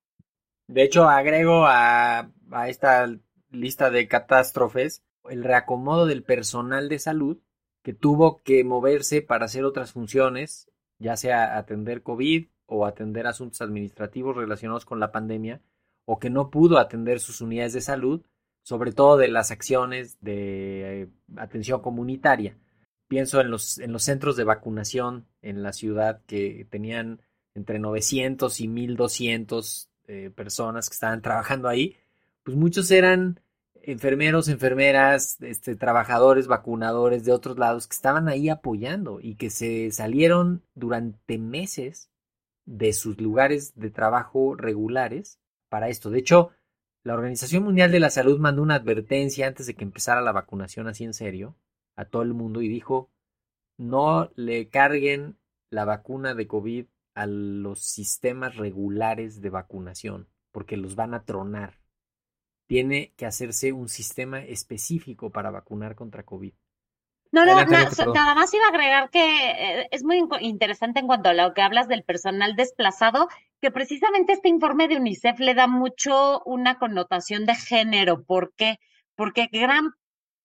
De 0.69 0.85
hecho, 0.85 1.09
agrego 1.09 1.67
a, 1.67 2.31
a 2.53 2.69
esta 2.69 3.09
lista 3.51 3.91
de 3.91 4.09
catástrofes, 4.09 5.03
el 5.29 5.45
reacomodo 5.45 6.07
del 6.07 6.23
personal 6.23 6.89
de 6.89 6.99
salud 6.99 7.39
que 7.83 7.93
tuvo 7.95 8.43
que 8.43 8.63
moverse 8.65 9.23
para 9.23 9.47
hacer 9.47 9.65
otras 9.65 9.93
funciones, 9.93 10.71
ya 10.99 11.17
sea 11.17 11.57
atender 11.57 12.03
COVID 12.03 12.47
o 12.67 12.87
atender 12.87 13.27
asuntos 13.27 13.61
administrativos 13.63 14.37
relacionados 14.37 14.85
con 14.85 15.01
la 15.01 15.13
pandemia, 15.13 15.61
o 16.05 16.19
que 16.19 16.31
no 16.31 16.51
pudo 16.51 16.79
atender 16.79 17.21
sus 17.21 17.41
unidades 17.41 17.73
de 17.73 17.81
salud, 17.81 18.23
sobre 18.63 18.93
todo 18.93 19.17
de 19.17 19.29
las 19.29 19.51
acciones 19.51 20.19
de 20.21 21.03
eh, 21.03 21.09
atención 21.37 21.81
comunitaria. 21.81 22.59
Pienso 23.09 23.41
en 23.41 23.51
los, 23.51 23.79
en 23.79 23.93
los 23.93 24.05
centros 24.05 24.37
de 24.37 24.45
vacunación 24.45 25.27
en 25.43 25.63
la 25.63 25.73
ciudad 25.73 26.21
que 26.27 26.67
tenían 26.71 27.23
entre 27.55 27.79
900 27.79 28.61
y 28.61 28.69
1200 28.69 29.91
eh, 30.07 30.31
personas 30.31 30.89
que 30.89 30.95
estaban 30.95 31.23
trabajando 31.23 31.69
ahí, 31.69 31.97
pues 32.51 32.59
muchos 32.59 32.91
eran 32.91 33.39
enfermeros, 33.83 34.49
enfermeras, 34.49 35.41
este, 35.41 35.77
trabajadores, 35.77 36.49
vacunadores 36.49 37.25
de 37.25 37.31
otros 37.31 37.59
lados 37.59 37.87
que 37.87 37.95
estaban 37.95 38.29
ahí 38.29 38.49
apoyando 38.49 39.21
y 39.21 39.37
que 39.37 39.51
se 39.51 39.93
salieron 39.93 40.65
durante 40.75 41.39
meses 41.39 42.11
de 42.67 42.93
sus 42.93 43.21
lugares 43.21 43.73
de 43.77 43.91
trabajo 43.91 44.57
regulares 44.57 45.39
para 45.69 45.91
esto. 45.91 46.11
De 46.11 46.19
hecho, 46.19 46.51
la 47.05 47.15
Organización 47.15 47.63
Mundial 47.63 47.93
de 47.93 48.01
la 48.01 48.11
Salud 48.11 48.41
mandó 48.41 48.63
una 48.63 48.75
advertencia 48.75 49.47
antes 49.47 49.67
de 49.69 49.75
que 49.75 49.85
empezara 49.85 50.21
la 50.21 50.33
vacunación 50.33 50.89
así 50.89 51.05
en 51.05 51.15
serio 51.15 51.57
a 51.95 52.05
todo 52.05 52.23
el 52.23 52.35
mundo 52.35 52.63
y 52.63 52.69
dijo, 52.69 53.13
no 53.79 54.29
le 54.35 54.69
carguen 54.71 55.39
la 55.71 55.85
vacuna 55.85 56.35
de 56.35 56.49
COVID 56.49 56.87
a 57.15 57.27
los 57.27 57.81
sistemas 57.85 58.57
regulares 58.57 59.41
de 59.41 59.51
vacunación 59.51 60.27
porque 60.51 60.77
los 60.77 60.97
van 60.97 61.15
a 61.15 61.23
tronar 61.23 61.80
tiene 62.71 63.13
que 63.17 63.27
hacerse 63.27 63.73
un 63.73 63.89
sistema 63.89 64.39
específico 64.45 65.31
para 65.31 65.51
vacunar 65.51 65.97
contra 65.97 66.23
COVID. 66.23 66.53
No, 67.33 67.45
no, 67.45 67.57
nada 67.65 68.35
más 68.37 68.55
iba 68.55 68.65
a 68.65 68.69
agregar 68.69 69.11
que 69.11 69.51
eh, 69.51 69.89
es 69.91 70.05
muy 70.05 70.23
interesante 70.39 71.01
en 71.01 71.09
cuanto 71.09 71.31
a 71.31 71.35
lo 71.35 71.53
que 71.53 71.63
hablas 71.63 71.89
del 71.89 72.05
personal 72.05 72.55
desplazado, 72.55 73.27
que 73.61 73.73
precisamente 73.73 74.35
este 74.35 74.49
informe 74.49 74.87
de 74.87 74.99
UNICEF 74.99 75.41
le 75.41 75.55
da 75.55 75.67
mucho 75.67 76.45
una 76.45 76.79
connotación 76.79 77.45
de 77.45 77.57
género. 77.57 78.23
¿Por 78.23 78.55
qué? 78.55 78.77
Porque 79.17 79.49
gran 79.51 79.91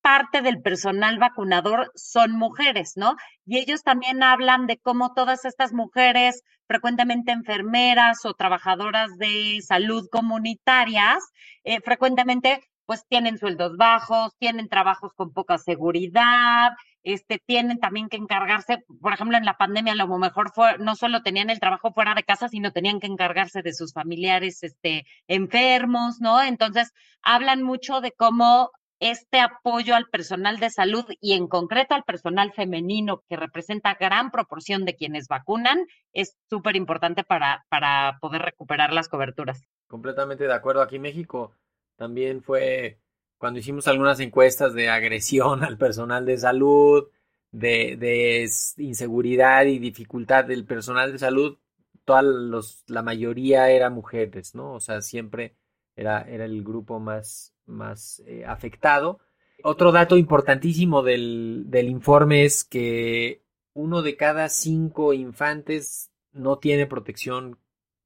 parte 0.06 0.44
del 0.44 0.62
personal 0.62 1.18
vacunador 1.18 1.92
son 1.96 2.34
mujeres, 2.34 2.94
¿no? 2.96 3.16
Y 3.44 3.58
ellos 3.58 3.82
también 3.82 4.22
hablan 4.22 4.68
de 4.68 4.78
cómo 4.78 5.16
todas 5.16 5.46
estas 5.46 5.74
mujeres, 5.74 6.44
frecuentemente 6.68 7.32
enfermeras 7.32 8.24
o 8.24 8.36
trabajadoras 8.36 9.18
de 9.18 9.60
salud 9.66 10.08
comunitarias, 10.12 11.24
eh, 11.64 11.82
frecuentemente 11.82 12.62
pues 12.86 13.04
tienen 13.08 13.40
sueldos 13.40 13.78
bajos, 13.78 14.36
tienen 14.38 14.70
trabajos 14.70 15.12
con 15.16 15.34
poca 15.34 15.58
seguridad, 15.58 16.74
este, 17.02 17.40
tienen 17.44 17.80
también 17.80 18.08
que 18.08 18.18
encargarse, 18.18 18.86
por 19.02 19.12
ejemplo, 19.12 19.38
en 19.38 19.46
la 19.46 19.58
pandemia 19.58 19.94
a 19.94 19.96
lo 19.96 20.08
mejor 20.20 20.52
fue, 20.54 20.78
no 20.78 20.96
solo 20.96 21.24
tenían 21.24 21.50
el 21.50 21.60
trabajo 21.60 21.92
fuera 21.94 22.14
de 22.14 22.24
casa, 22.24 22.48
sino 22.48 22.72
tenían 22.72 23.00
que 23.00 23.08
encargarse 23.08 23.64
de 23.64 23.74
sus 23.74 23.92
familiares 23.92 24.62
este, 24.62 25.08
enfermos, 25.28 26.22
¿no? 26.22 26.44
Entonces, 26.44 26.94
hablan 27.24 27.64
mucho 27.64 28.02
de 28.02 28.12
cómo 28.12 28.70
este 29.12 29.40
apoyo 29.40 29.96
al 29.96 30.08
personal 30.10 30.60
de 30.60 30.70
salud 30.70 31.06
y 31.22 31.34
en 31.34 31.48
concreto 31.48 31.96
al 31.96 32.04
personal 32.04 32.52
femenino 32.54 33.24
que 33.28 33.36
representa 33.36 33.98
gran 34.00 34.32
proporción 34.32 34.86
de 34.86 34.96
quienes 34.96 35.28
vacunan 35.28 35.86
es 36.14 36.38
súper 36.50 36.76
importante 36.76 37.24
para, 37.24 37.66
para 37.70 38.18
poder 38.22 38.42
recuperar 38.42 38.94
las 38.94 39.10
coberturas. 39.10 39.64
Completamente 39.88 40.46
de 40.46 40.54
acuerdo. 40.54 40.82
Aquí 40.82 40.98
en 40.98 41.04
México 41.04 41.54
también 41.96 42.42
fue 42.42 43.00
cuando 43.38 43.60
hicimos 43.60 43.88
algunas 43.88 44.20
encuestas 44.20 44.74
de 44.74 44.90
agresión 44.90 45.64
al 45.66 45.78
personal 45.78 46.26
de 46.26 46.38
salud, 46.38 47.10
de, 47.52 47.96
de 47.98 48.50
inseguridad 48.78 49.66
y 49.66 49.80
dificultad 49.80 50.46
del 50.46 50.66
personal 50.66 51.12
de 51.12 51.20
salud, 51.20 51.58
toda 52.06 52.22
los, 52.22 52.84
la 52.88 53.02
mayoría 53.02 53.70
era 53.70 53.90
mujeres, 53.90 54.56
¿no? 54.56 54.74
O 54.74 54.80
sea, 54.80 55.02
siempre 55.02 55.56
era, 55.96 56.22
era 56.22 56.46
el 56.46 56.64
grupo 56.64 57.00
más, 57.00 57.55
más 57.66 58.22
eh, 58.26 58.46
afectado. 58.46 59.20
Otro 59.64 59.92
dato 59.92 60.18
importantísimo 60.18 61.02
del, 61.02 61.66
del 61.68 61.90
informe 61.90 62.46
es 62.46 62.64
que 62.64 63.44
uno 63.74 64.02
de 64.02 64.16
cada 64.16 64.50
cinco 64.50 65.14
infantes 65.14 66.12
no 66.32 66.60
tiene 66.60 66.88
protección 66.88 67.58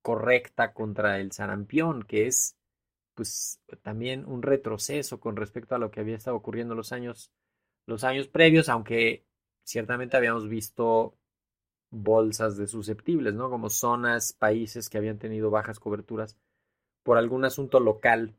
correcta 0.02 0.74
contra 0.74 1.20
el 1.20 1.32
sarampión, 1.32 2.04
que 2.04 2.28
es 2.28 2.56
pues 3.14 3.60
también 3.82 4.26
un 4.26 4.42
retroceso 4.42 5.20
con 5.20 5.36
respecto 5.36 5.76
a 5.76 5.78
lo 5.78 5.92
que 5.92 6.00
había 6.00 6.16
estado 6.16 6.38
ocurriendo 6.38 6.74
los 6.74 6.94
años 6.94 7.32
los 7.86 8.04
años 8.04 8.28
previos, 8.28 8.70
aunque 8.70 9.26
ciertamente 9.64 10.16
habíamos 10.16 10.48
visto 10.48 11.18
bolsas 11.90 12.56
de 12.56 12.68
susceptibles, 12.68 13.34
¿no? 13.34 13.50
Como 13.50 13.70
zonas, 13.70 14.34
países 14.34 14.90
que 14.90 14.98
habían 14.98 15.18
tenido 15.18 15.50
bajas 15.50 15.80
coberturas 15.80 16.38
por 17.04 17.18
algún 17.18 17.46
asunto 17.46 17.80
local 17.80 18.36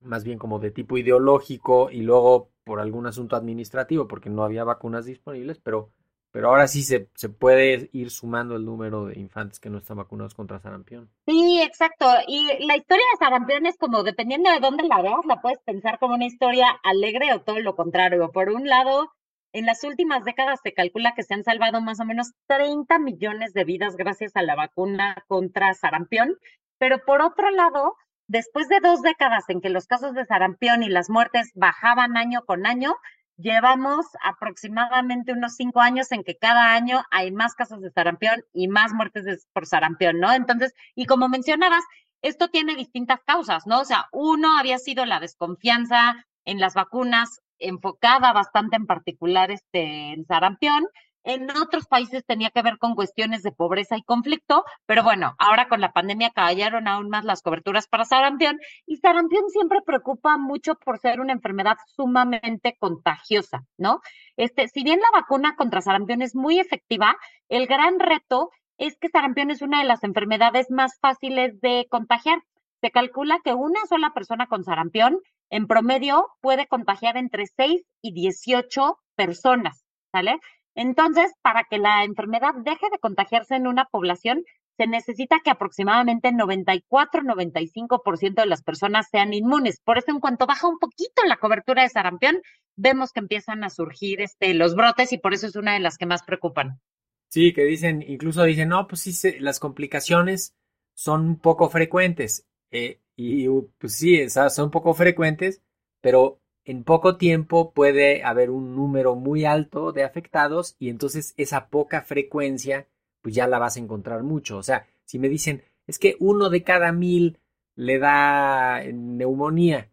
más 0.00 0.24
bien 0.24 0.38
como 0.38 0.58
de 0.58 0.70
tipo 0.70 0.96
ideológico 0.96 1.90
y 1.90 2.02
luego 2.02 2.50
por 2.64 2.80
algún 2.80 3.06
asunto 3.06 3.36
administrativo, 3.36 4.06
porque 4.06 4.30
no 4.30 4.44
había 4.44 4.64
vacunas 4.64 5.06
disponibles, 5.06 5.58
pero, 5.58 5.90
pero 6.30 6.48
ahora 6.48 6.68
sí 6.68 6.82
se, 6.82 7.08
se 7.14 7.28
puede 7.28 7.88
ir 7.92 8.10
sumando 8.10 8.56
el 8.56 8.64
número 8.64 9.06
de 9.06 9.18
infantes 9.18 9.58
que 9.58 9.70
no 9.70 9.78
están 9.78 9.96
vacunados 9.96 10.34
contra 10.34 10.60
sarampión. 10.60 11.10
Sí, 11.26 11.60
exacto. 11.62 12.06
Y 12.26 12.44
la 12.66 12.76
historia 12.76 13.04
de 13.12 13.24
sarampión 13.24 13.66
es 13.66 13.76
como, 13.78 14.02
dependiendo 14.02 14.50
de 14.50 14.60
dónde 14.60 14.86
la 14.86 15.02
veas, 15.02 15.24
la 15.26 15.40
puedes 15.40 15.60
pensar 15.60 15.98
como 15.98 16.14
una 16.14 16.26
historia 16.26 16.68
alegre 16.82 17.32
o 17.32 17.40
todo 17.40 17.58
lo 17.60 17.74
contrario. 17.74 18.30
Por 18.30 18.50
un 18.50 18.68
lado, 18.68 19.10
en 19.52 19.64
las 19.64 19.82
últimas 19.82 20.24
décadas 20.24 20.60
se 20.62 20.74
calcula 20.74 21.14
que 21.16 21.22
se 21.22 21.34
han 21.34 21.44
salvado 21.44 21.80
más 21.80 22.00
o 22.00 22.04
menos 22.04 22.32
30 22.48 22.98
millones 22.98 23.54
de 23.54 23.64
vidas 23.64 23.96
gracias 23.96 24.36
a 24.36 24.42
la 24.42 24.54
vacuna 24.54 25.24
contra 25.26 25.72
sarampión, 25.72 26.36
pero 26.78 26.98
por 27.04 27.22
otro 27.22 27.50
lado, 27.50 27.96
Después 28.28 28.68
de 28.68 28.80
dos 28.80 29.00
décadas 29.00 29.48
en 29.48 29.62
que 29.62 29.70
los 29.70 29.86
casos 29.86 30.12
de 30.12 30.26
sarampión 30.26 30.82
y 30.82 30.90
las 30.90 31.08
muertes 31.08 31.50
bajaban 31.54 32.18
año 32.18 32.44
con 32.44 32.66
año, 32.66 32.94
llevamos 33.38 34.04
aproximadamente 34.22 35.32
unos 35.32 35.56
cinco 35.56 35.80
años 35.80 36.12
en 36.12 36.24
que 36.24 36.36
cada 36.36 36.74
año 36.74 37.02
hay 37.10 37.32
más 37.32 37.54
casos 37.54 37.80
de 37.80 37.90
sarampión 37.90 38.44
y 38.52 38.68
más 38.68 38.92
muertes 38.92 39.48
por 39.54 39.64
sarampión, 39.64 40.20
¿no? 40.20 40.30
Entonces, 40.32 40.74
y 40.94 41.06
como 41.06 41.30
mencionabas, 41.30 41.82
esto 42.20 42.48
tiene 42.48 42.74
distintas 42.74 43.20
causas, 43.24 43.66
¿no? 43.66 43.80
O 43.80 43.84
sea, 43.86 44.08
uno 44.12 44.58
había 44.58 44.78
sido 44.78 45.06
la 45.06 45.20
desconfianza 45.20 46.26
en 46.44 46.60
las 46.60 46.74
vacunas 46.74 47.40
enfocada 47.58 48.34
bastante 48.34 48.76
en 48.76 48.86
particular 48.86 49.50
este, 49.50 50.12
en 50.12 50.26
sarampión, 50.26 50.86
en 51.28 51.50
otros 51.50 51.86
países 51.86 52.24
tenía 52.24 52.48
que 52.48 52.62
ver 52.62 52.78
con 52.78 52.94
cuestiones 52.94 53.42
de 53.42 53.52
pobreza 53.52 53.98
y 53.98 54.02
conflicto, 54.02 54.64
pero 54.86 55.02
bueno, 55.02 55.34
ahora 55.38 55.68
con 55.68 55.82
la 55.82 55.92
pandemia 55.92 56.30
cayeron 56.30 56.88
aún 56.88 57.10
más 57.10 57.26
las 57.26 57.42
coberturas 57.42 57.86
para 57.86 58.06
sarampión 58.06 58.58
y 58.86 58.96
sarampión 58.96 59.42
siempre 59.50 59.80
preocupa 59.84 60.38
mucho 60.38 60.76
por 60.76 60.98
ser 60.98 61.20
una 61.20 61.34
enfermedad 61.34 61.76
sumamente 61.86 62.78
contagiosa, 62.80 63.66
¿no? 63.76 64.00
Este, 64.38 64.68
si 64.68 64.82
bien 64.82 65.00
la 65.00 65.20
vacuna 65.20 65.54
contra 65.54 65.82
sarampión 65.82 66.22
es 66.22 66.34
muy 66.34 66.58
efectiva, 66.58 67.14
el 67.50 67.66
gran 67.66 68.00
reto 68.00 68.48
es 68.78 68.96
que 68.98 69.10
sarampión 69.10 69.50
es 69.50 69.60
una 69.60 69.80
de 69.80 69.86
las 69.86 70.04
enfermedades 70.04 70.70
más 70.70 70.98
fáciles 70.98 71.60
de 71.60 71.86
contagiar. 71.90 72.42
Se 72.80 72.90
calcula 72.90 73.40
que 73.44 73.52
una 73.52 73.84
sola 73.86 74.14
persona 74.14 74.46
con 74.46 74.64
sarampión 74.64 75.20
en 75.50 75.66
promedio 75.66 76.28
puede 76.40 76.66
contagiar 76.68 77.18
entre 77.18 77.44
6 77.46 77.84
y 78.00 78.12
18 78.14 78.98
personas, 79.14 79.84
¿sale? 80.10 80.38
Entonces, 80.78 81.30
para 81.42 81.66
que 81.68 81.76
la 81.76 82.04
enfermedad 82.04 82.54
deje 82.54 82.86
de 82.92 83.00
contagiarse 83.00 83.56
en 83.56 83.66
una 83.66 83.86
población, 83.86 84.44
se 84.76 84.86
necesita 84.86 85.40
que 85.42 85.50
aproximadamente 85.50 86.30
94-95% 86.30 88.34
de 88.34 88.46
las 88.46 88.62
personas 88.62 89.08
sean 89.10 89.34
inmunes. 89.34 89.80
Por 89.84 89.98
eso, 89.98 90.12
en 90.12 90.20
cuanto 90.20 90.46
baja 90.46 90.68
un 90.68 90.78
poquito 90.78 91.24
la 91.26 91.38
cobertura 91.38 91.82
de 91.82 91.88
sarampión, 91.88 92.40
vemos 92.76 93.10
que 93.10 93.18
empiezan 93.18 93.64
a 93.64 93.70
surgir 93.70 94.20
este, 94.20 94.54
los 94.54 94.76
brotes 94.76 95.12
y 95.12 95.18
por 95.18 95.34
eso 95.34 95.48
es 95.48 95.56
una 95.56 95.74
de 95.74 95.80
las 95.80 95.98
que 95.98 96.06
más 96.06 96.22
preocupan. 96.22 96.80
Sí, 97.28 97.52
que 97.52 97.64
dicen, 97.64 98.04
incluso 98.06 98.44
dicen, 98.44 98.68
no, 98.68 98.86
pues 98.86 99.00
sí, 99.00 99.40
las 99.40 99.58
complicaciones 99.58 100.54
son 100.94 101.40
poco 101.40 101.70
frecuentes. 101.70 102.46
Eh, 102.70 103.00
y 103.16 103.48
pues 103.78 103.96
sí, 103.96 104.30
son 104.30 104.70
poco 104.70 104.94
frecuentes, 104.94 105.60
pero 106.00 106.40
en 106.68 106.84
poco 106.84 107.16
tiempo 107.16 107.72
puede 107.72 108.22
haber 108.22 108.50
un 108.50 108.76
número 108.76 109.14
muy 109.14 109.46
alto 109.46 109.90
de 109.90 110.04
afectados 110.04 110.76
y 110.78 110.90
entonces 110.90 111.32
esa 111.38 111.68
poca 111.70 112.02
frecuencia 112.02 112.86
pues 113.22 113.34
ya 113.34 113.46
la 113.46 113.58
vas 113.58 113.76
a 113.76 113.80
encontrar 113.80 114.22
mucho. 114.22 114.58
O 114.58 114.62
sea, 114.62 114.86
si 115.06 115.18
me 115.18 115.30
dicen, 115.30 115.62
es 115.86 115.98
que 115.98 116.16
uno 116.20 116.50
de 116.50 116.62
cada 116.62 116.92
mil 116.92 117.38
le 117.74 117.98
da 117.98 118.82
neumonía. 118.84 119.90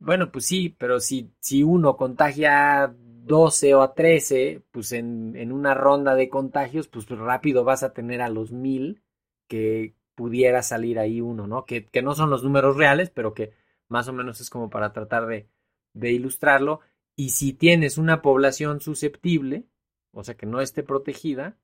Bueno, 0.00 0.30
pues 0.30 0.44
sí, 0.44 0.76
pero 0.78 1.00
si, 1.00 1.32
si 1.40 1.62
uno 1.62 1.96
contagia 1.96 2.94
12 2.94 3.74
o 3.74 3.80
a 3.80 3.94
13, 3.94 4.60
pues 4.70 4.92
en, 4.92 5.34
en 5.34 5.50
una 5.50 5.72
ronda 5.72 6.14
de 6.14 6.28
contagios, 6.28 6.88
pues 6.88 7.08
rápido 7.08 7.64
vas 7.64 7.82
a 7.82 7.94
tener 7.94 8.20
a 8.20 8.28
los 8.28 8.52
mil 8.52 9.00
que 9.46 9.94
pudiera 10.14 10.62
salir 10.62 10.98
ahí 10.98 11.22
uno, 11.22 11.46
¿no? 11.46 11.64
Que, 11.64 11.86
que 11.86 12.02
no 12.02 12.14
son 12.14 12.28
los 12.28 12.44
números 12.44 12.76
reales, 12.76 13.08
pero 13.08 13.32
que 13.32 13.52
más 13.88 14.08
o 14.08 14.12
menos 14.12 14.42
es 14.42 14.50
como 14.50 14.68
para 14.68 14.92
tratar 14.92 15.26
de, 15.26 15.48
de 15.92 16.12
ilustrarlo. 16.12 16.80
Y 17.16 17.30
si 17.30 17.52
tienes 17.52 17.98
una 17.98 18.22
población 18.22 18.80
susceptible, 18.80 19.64
o 20.12 20.24
sea 20.24 20.36
que 20.36 20.46
no 20.46 20.60
esté 20.60 20.82
protegida, 20.82 21.56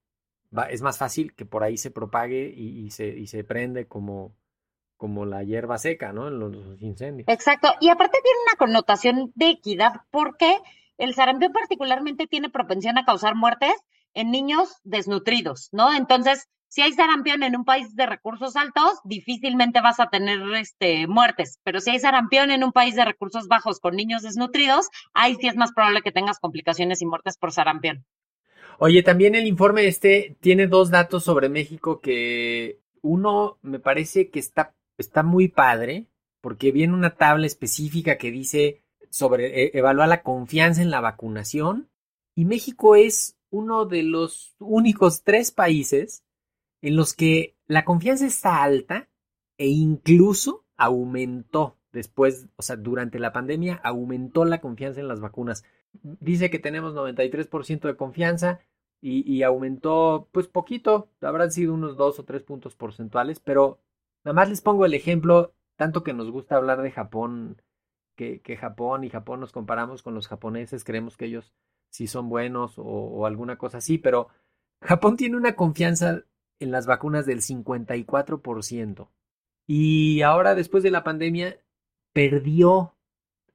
es 0.71 0.83
más 0.83 0.99
fácil 0.99 1.35
que 1.35 1.45
por 1.45 1.65
ahí 1.65 1.77
se 1.77 1.91
propague 1.91 2.53
y, 2.57 2.91
se, 2.91 3.09
y 3.09 3.27
se 3.27 3.43
prende 3.45 3.87
como, 3.87 4.35
como 4.97 5.27
la 5.27 5.43
hierba 5.43 5.79
seca, 5.79 6.13
¿no? 6.13 6.29
En 6.29 6.39
los, 6.39 6.81
incendios. 6.81 7.29
Exacto. 7.29 7.69
Y 7.81 7.89
aparte 7.89 8.19
tiene 8.23 8.39
una 8.47 8.57
connotación 8.57 9.33
de 9.35 9.51
equidad 9.51 10.03
porque 10.11 10.59
el 10.99 11.15
sarampión 11.15 11.53
particularmente 11.53 12.27
tiene 12.27 12.51
propensión 12.51 12.99
a 12.99 13.05
causar 13.05 13.35
muertes 13.35 13.75
en 14.15 14.31
niños 14.31 14.77
desnutridos, 14.85 15.69
¿no? 15.73 15.93
Entonces, 15.95 16.49
si 16.75 16.83
hay 16.83 16.93
sarampión 16.93 17.45
en 17.45 17.55
un 17.55 17.65
país 17.65 17.95
de 17.95 18.05
recursos 18.05 18.57
altos, 18.57 18.99
difícilmente 19.05 19.81
vas 19.81 20.01
a 20.01 20.09
tener 20.09 20.41
este, 20.57 21.07
muertes, 21.07 21.61
pero 21.63 21.79
si 21.79 21.91
hay 21.91 22.01
sarampión 22.01 22.51
en 22.51 22.65
un 22.65 22.73
país 22.73 22.97
de 22.97 23.05
recursos 23.05 23.47
bajos 23.47 23.79
con 23.79 23.95
niños 23.95 24.23
desnutridos, 24.23 24.89
ahí 25.13 25.37
sí 25.37 25.47
es 25.47 25.55
más 25.55 25.71
probable 25.73 26.03
que 26.03 26.11
tengas 26.11 26.41
complicaciones 26.41 27.01
y 27.01 27.07
muertes 27.07 27.39
por 27.39 27.53
sarampión. 27.53 28.05
Oye, 28.81 29.05
también 29.05 29.37
el 29.37 29.47
informe 29.47 29.87
este 29.87 30.37
tiene 30.41 30.67
dos 30.67 30.91
datos 30.91 31.23
sobre 31.23 31.49
México 31.49 32.01
que 32.01 32.81
uno 33.03 33.57
me 33.63 33.79
parece 33.79 34.29
que 34.31 34.41
está, 34.41 34.75
está 34.99 35.23
muy 35.23 35.47
padre, 35.47 36.07
porque 36.41 36.73
viene 36.73 36.93
una 36.93 37.15
tabla 37.15 37.47
específica 37.47 38.19
que 38.19 38.33
dice 38.33 38.83
sobre 39.11 39.63
e, 39.63 39.71
evaluar 39.75 40.09
la 40.09 40.25
confianza 40.25 40.83
en 40.83 40.91
la 40.91 41.01
vacunación 41.01 41.89
y 42.35 42.47
México 42.47 42.97
es 42.97 43.37
uno 43.51 43.85
de 43.85 44.03
los 44.03 44.57
únicos 44.59 45.23
tres 45.23 45.53
países 45.53 46.24
en 46.85 46.97
los 46.97 47.15
que 47.15 47.57
la 47.67 47.87
confianza 47.87 48.27
está 48.27 48.63
alta 48.63 49.09
e 49.57 49.69
incluso 49.69 50.67
aumentó 50.77 51.79
después, 51.93 52.49
o 52.57 52.63
sea, 52.63 52.77
durante 52.77 53.19
la 53.19 53.33
pandemia 53.33 53.81
aumentó 53.83 54.45
la 54.45 54.61
confianza 54.61 55.01
en 55.01 55.09
las 55.09 55.19
vacunas. 55.19 55.65
Dice 55.93 56.51
que 56.51 56.59
tenemos 56.59 56.95
93% 56.95 57.81
de 57.81 57.97
confianza 57.97 58.61
y, 59.01 59.43
aumentó 59.43 60.29
pues 60.33 60.47
poquito, 60.47 61.09
habrán 61.23 61.53
sido 61.53 61.73
unos 61.73 61.97
2 61.97 62.19
o 62.19 62.25
3 62.25 62.43
puntos 62.43 62.75
porcentuales, 62.75 63.41
pero 63.41 63.79
nada 64.23 64.35
más 64.35 64.51
les 64.51 64.61
pongo 64.61 64.85
el 64.85 64.93
ejemplo, 64.93 65.55
tanto 65.77 66.03
que 66.03 66.13
nos 66.13 66.31
gusta 66.31 66.57
hablar 66.57 66.83
de 66.83 66.91
Japón, 66.91 67.63
que, 68.15 68.41
que 68.41 68.57
Japón 68.57 69.05
y 69.05 69.11
Japón 69.11 69.41
nos 69.41 69.53
comparamos 69.53 70.03
con 70.03 70.15
los 70.15 70.29
japoneses, 70.29 70.85
creemos 70.85 71.17
que 71.17 71.27
ellos 71.27 71.55
sí 71.89 72.07
son 72.09 72.29
buenos 72.29 72.79
o, 72.79 72.83
o 72.83 73.27
alguna 73.27 73.57
cosa 73.57 73.79
así, 73.79 73.97
pero 73.97 74.29
Japón 74.83 75.17
tiene 75.17 75.37
una 75.37 75.55
confianza 75.55 76.25
en 76.59 76.71
las 76.71 76.87
vacunas 76.87 77.27
del 77.27 77.41
54%. 77.41 79.09
Y 79.67 80.23
ahora, 80.23 80.55
después 80.55 80.83
de 80.83 80.91
la 80.91 81.05
pandemia, 81.05 81.59
perdió 82.13 82.95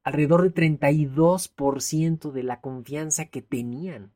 alrededor 0.03 0.43
de 0.43 0.53
32% 0.53 2.31
de 2.31 2.43
la 2.43 2.61
confianza 2.61 3.25
que 3.25 3.41
tenían. 3.41 4.13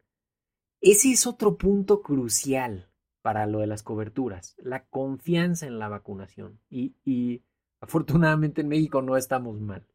Ese 0.82 1.12
es 1.12 1.28
otro 1.28 1.58
punto 1.58 2.02
crucial 2.02 2.90
para 3.22 3.46
lo 3.48 3.60
de 3.60 3.68
las 3.68 3.84
coberturas, 3.84 4.56
la 4.58 4.86
confianza 4.86 5.66
en 5.66 5.80
la 5.80 5.88
vacunación. 5.88 6.60
Y, 6.70 7.42
afortunadamente 7.80 8.62
en 8.62 8.68
México 8.68 9.02
no 9.02 9.16
estamos 9.18 9.60
mal. 9.60 9.88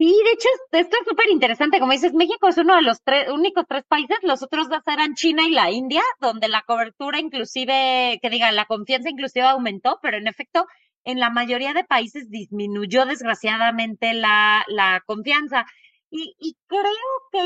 Sí, 0.00 0.06
de 0.24 0.30
hecho, 0.32 0.48
esto 0.72 0.96
es 0.98 1.06
súper 1.06 1.28
interesante. 1.28 1.78
Como 1.78 1.92
dices, 1.92 2.14
México 2.14 2.48
es 2.48 2.56
uno 2.56 2.74
de 2.74 2.80
los 2.82 3.02
tres, 3.02 3.28
únicos 3.30 3.66
tres 3.68 3.84
países, 3.86 4.16
los 4.22 4.42
otros 4.42 4.70
dos 4.70 4.80
eran 4.86 5.14
China 5.14 5.42
y 5.46 5.50
la 5.52 5.70
India, 5.70 6.00
donde 6.20 6.48
la 6.48 6.62
cobertura 6.62 7.18
inclusive, 7.20 8.18
que 8.22 8.30
diga, 8.30 8.50
la 8.50 8.64
confianza 8.64 9.10
inclusive 9.10 9.44
aumentó, 9.46 9.98
pero 10.02 10.16
en 10.16 10.26
efecto, 10.26 10.66
en 11.04 11.20
la 11.20 11.28
mayoría 11.30 11.74
de 11.74 11.84
países 11.84 12.30
disminuyó 12.30 13.04
desgraciadamente 13.04 14.14
la, 14.14 14.64
la 14.68 15.02
confianza. 15.04 15.66
Y, 16.10 16.34
y 16.38 16.56
creo 16.66 16.82
que 17.30 17.42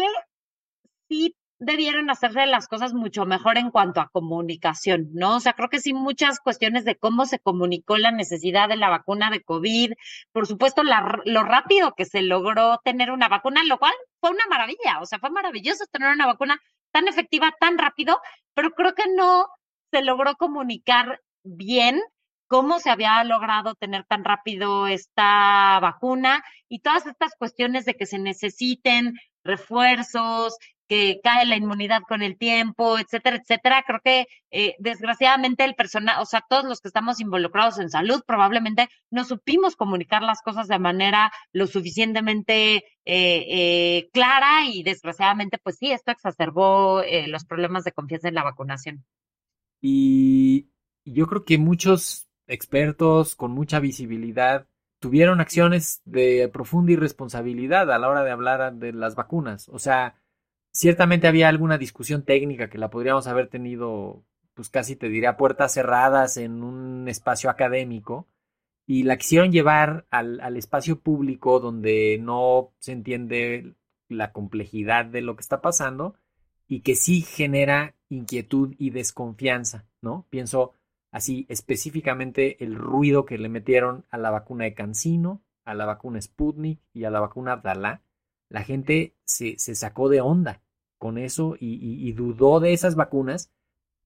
sí 1.08 1.36
debieron 1.58 2.10
hacerse 2.10 2.46
las 2.46 2.68
cosas 2.68 2.94
mucho 2.94 3.26
mejor 3.26 3.58
en 3.58 3.70
cuanto 3.70 4.00
a 4.00 4.08
comunicación, 4.08 5.08
¿no? 5.12 5.36
O 5.36 5.40
sea, 5.40 5.52
creo 5.54 5.68
que 5.68 5.80
sí 5.80 5.94
muchas 5.94 6.40
cuestiones 6.40 6.84
de 6.84 6.96
cómo 6.96 7.26
se 7.26 7.38
comunicó 7.38 7.96
la 7.96 8.10
necesidad 8.10 8.68
de 8.68 8.76
la 8.76 8.90
vacuna 8.90 9.30
de 9.30 9.42
COVID, 9.42 9.92
por 10.32 10.46
supuesto, 10.46 10.82
lo 10.82 11.42
rápido 11.44 11.94
que 11.94 12.04
se 12.04 12.22
logró 12.22 12.80
tener 12.84 13.10
una 13.10 13.28
vacuna, 13.28 13.62
lo 13.64 13.78
cual 13.78 13.94
fue 14.20 14.30
una 14.30 14.46
maravilla, 14.48 15.00
o 15.00 15.06
sea, 15.06 15.18
fue 15.18 15.30
maravilloso 15.30 15.84
tener 15.90 16.12
una 16.12 16.26
vacuna 16.26 16.60
tan 16.92 17.08
efectiva, 17.08 17.54
tan 17.58 17.78
rápido, 17.78 18.20
pero 18.54 18.70
creo 18.72 18.94
que 18.94 19.04
no 19.16 19.46
se 19.90 20.02
logró 20.02 20.36
comunicar 20.36 21.20
bien 21.44 22.00
cómo 22.46 22.78
se 22.78 22.90
había 22.90 23.22
logrado 23.24 23.74
tener 23.74 24.04
tan 24.04 24.24
rápido 24.24 24.86
esta 24.86 25.78
vacuna 25.80 26.44
y 26.68 26.80
todas 26.80 27.06
estas 27.06 27.34
cuestiones 27.36 27.84
de 27.84 27.94
que 27.94 28.06
se 28.06 28.18
necesiten 28.18 29.14
refuerzos, 29.44 30.56
que 30.88 31.20
cae 31.22 31.46
la 31.46 31.56
inmunidad 31.56 32.02
con 32.08 32.22
el 32.22 32.36
tiempo, 32.36 32.98
etcétera, 32.98 33.36
etcétera. 33.36 33.84
Creo 33.86 34.00
que 34.04 34.26
eh, 34.50 34.74
desgraciadamente 34.78 35.64
el 35.64 35.74
personal, 35.74 36.20
o 36.20 36.26
sea, 36.26 36.44
todos 36.48 36.64
los 36.64 36.80
que 36.80 36.88
estamos 36.88 37.20
involucrados 37.20 37.78
en 37.78 37.90
salud, 37.90 38.22
probablemente 38.26 38.88
no 39.10 39.24
supimos 39.24 39.76
comunicar 39.76 40.22
las 40.22 40.42
cosas 40.42 40.68
de 40.68 40.78
manera 40.78 41.32
lo 41.52 41.66
suficientemente 41.66 42.76
eh, 42.76 42.84
eh, 43.04 44.08
clara 44.12 44.66
y 44.66 44.82
desgraciadamente, 44.82 45.58
pues 45.58 45.76
sí, 45.78 45.90
esto 45.90 46.10
exacerbó 46.10 47.02
los 47.26 47.44
problemas 47.44 47.84
de 47.84 47.92
confianza 47.92 48.28
en 48.28 48.34
la 48.34 48.44
vacunación. 48.44 49.04
Y 49.80 50.68
yo 51.04 51.26
creo 51.26 51.44
que 51.44 51.58
muchos 51.58 52.28
expertos 52.46 53.36
con 53.36 53.52
mucha 53.52 53.80
visibilidad 53.80 54.66
tuvieron 54.98 55.40
acciones 55.40 56.00
de 56.06 56.48
profunda 56.48 56.92
irresponsabilidad 56.92 57.92
a 57.92 57.98
la 57.98 58.08
hora 58.08 58.24
de 58.24 58.30
hablar 58.30 58.74
de 58.74 58.92
las 58.92 59.14
vacunas. 59.14 59.68
O 59.68 59.78
sea, 59.78 60.14
ciertamente 60.74 61.28
había 61.28 61.48
alguna 61.48 61.78
discusión 61.78 62.24
técnica 62.24 62.68
que 62.68 62.78
la 62.78 62.90
podríamos 62.90 63.26
haber 63.28 63.48
tenido, 63.48 64.24
pues 64.54 64.68
casi 64.68 64.96
te 64.96 65.08
diría, 65.08 65.36
puertas 65.36 65.72
cerradas 65.72 66.36
en 66.36 66.62
un 66.62 67.08
espacio 67.08 67.48
académico 67.48 68.26
y 68.86 69.04
la 69.04 69.16
quisieron 69.16 69.52
llevar 69.52 70.04
al, 70.10 70.56
espacio 70.56 71.00
público 71.00 71.60
donde 71.60 72.18
no 72.20 72.72
se 72.80 72.92
entiende 72.92 73.74
la 74.08 74.32
complejidad 74.32 75.06
de 75.06 75.22
lo 75.22 75.36
que 75.36 75.42
está 75.42 75.62
pasando 75.62 76.16
y 76.66 76.80
que 76.80 76.96
sí 76.96 77.22
genera 77.22 77.94
inquietud 78.08 78.74
y 78.76 78.90
desconfianza, 78.90 79.86
¿no? 80.02 80.26
Pienso, 80.28 80.72
así 81.12 81.46
específicamente 81.48 82.62
el 82.62 82.74
ruido 82.74 83.24
que 83.24 83.38
le 83.38 83.48
metieron 83.48 84.04
a 84.10 84.18
la 84.18 84.30
vacuna 84.30 84.64
de 84.64 84.74
Cancino, 84.74 85.42
a 85.64 85.74
la 85.74 85.86
vacuna 85.86 86.20
Sputnik 86.20 86.80
y 86.92 87.04
a 87.04 87.10
la 87.10 87.20
vacuna 87.20 87.52
Abdala, 87.52 88.02
la 88.48 88.64
gente 88.64 89.14
se, 89.24 89.58
se 89.58 89.74
sacó 89.74 90.08
de 90.08 90.20
onda 90.20 90.63
con 91.04 91.18
eso 91.18 91.54
y, 91.60 92.10
dudó 92.12 92.60
de 92.60 92.72
esas 92.72 92.94
vacunas. 92.94 93.50